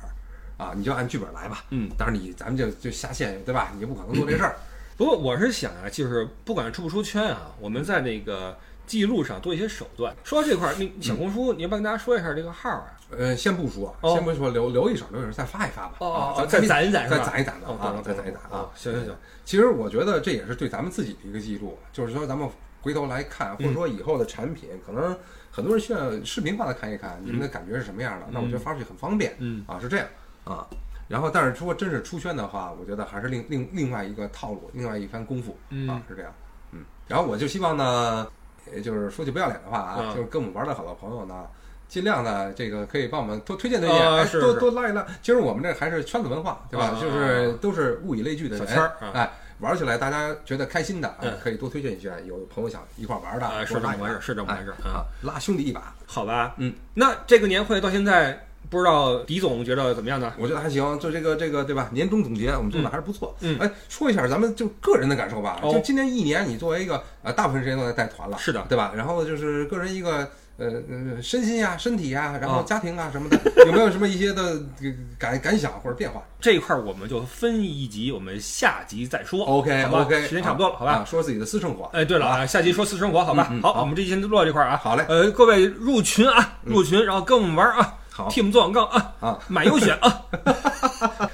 [0.58, 1.88] 啊，你就按剧本来吧，嗯。
[1.96, 3.70] 当然你咱们就就下线，对吧？
[3.74, 4.56] 你就不可能做这事儿，
[4.98, 8.54] 不过我是想啊，就是不管出不出圈啊，我们在那个
[8.86, 10.14] 记录上多一些手段。
[10.24, 12.92] 说到这块儿，那小红书，你要不要跟大家说一下这个号啊？
[13.10, 15.94] 呃，先不说，哦先不说，留留一手，留一手，再发一发吧。
[16.00, 17.18] 哦咱再攒一攒再？
[17.20, 18.68] 攒一攒吧啊再攒一攒啊。
[18.74, 22.46] 行行行，其实我觉得这也是对咱们自己的一个记录，就是说咱们
[22.82, 25.16] 回头来看，或者说以后的产品，可能
[25.50, 28.26] 很多人需要视频化的看一看，你们的感觉是什么样的？
[28.30, 30.06] 那我觉得发出去很方便，嗯啊，是这样
[30.44, 30.66] 啊。
[31.08, 36.32] 然后，但是如果真是出圈的话，我觉得还是另另另外一个套路，另外一番功夫嗯啊，是这样。
[36.72, 38.26] 嗯，然后我就希望呢，
[38.74, 41.46] 也就是说句不要脸的话啊，嗯就是跟我们玩的好的朋友呢。
[41.88, 45.06] 尽量的这个可以帮我们多推荐推荐，哎，多多拉一拉。
[45.22, 46.88] 其实我们这还是圈子文化，对吧？
[46.88, 51.10] 啊就是都是物以类聚的人，小圈儿啊哎，玩起来大家觉得开心的，
[51.42, 52.12] 可以多推荐一些。
[52.26, 60.32] 有朋友想一块玩的，哎是这么回事是这么回事哎啊，拉兄弟一把，好吧，嗯，那这个年会到现在，不知道狄总觉得怎么样呢？
[60.38, 60.98] 我觉得还行。
[60.98, 61.88] 就这个这个对吧？
[61.92, 63.34] 年终总结我们做的还是不错。
[63.40, 65.58] 嗯哎，说一下咱们就个人的感受吧。
[65.62, 68.92] 哦就今年一年，你作为一个呃，大部分时间都在带团了，是的对吧？
[68.94, 70.28] 然后就是个人一个。
[70.60, 74.42] 呃呃，身心呀、身体呀，然后啊家庭啊什么的， 有没有什么一些的
[74.82, 79.44] 呃感感想或者变化这一块儿我们就分一集，我们下集再说。
[79.44, 80.94] OK OK，时间差不多了，好吧？
[80.94, 81.84] 啊，说自己的私生活。
[81.92, 83.44] 哎，对了啊，下集说私生活，好吧？
[83.44, 84.76] 好，嗯嗯好我们这期先录到这块儿啊。
[84.82, 90.22] 好嘞呃，各位入群啊，入群，然后跟我们玩啊，好替我们做广告啊，啊，买优选 啊。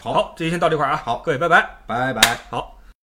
[0.02, 1.00] 好，这期先到这块啊。
[1.02, 1.66] 好各位拜拜。
[1.86, 2.38] 拜拜。
[2.50, 2.74] 好。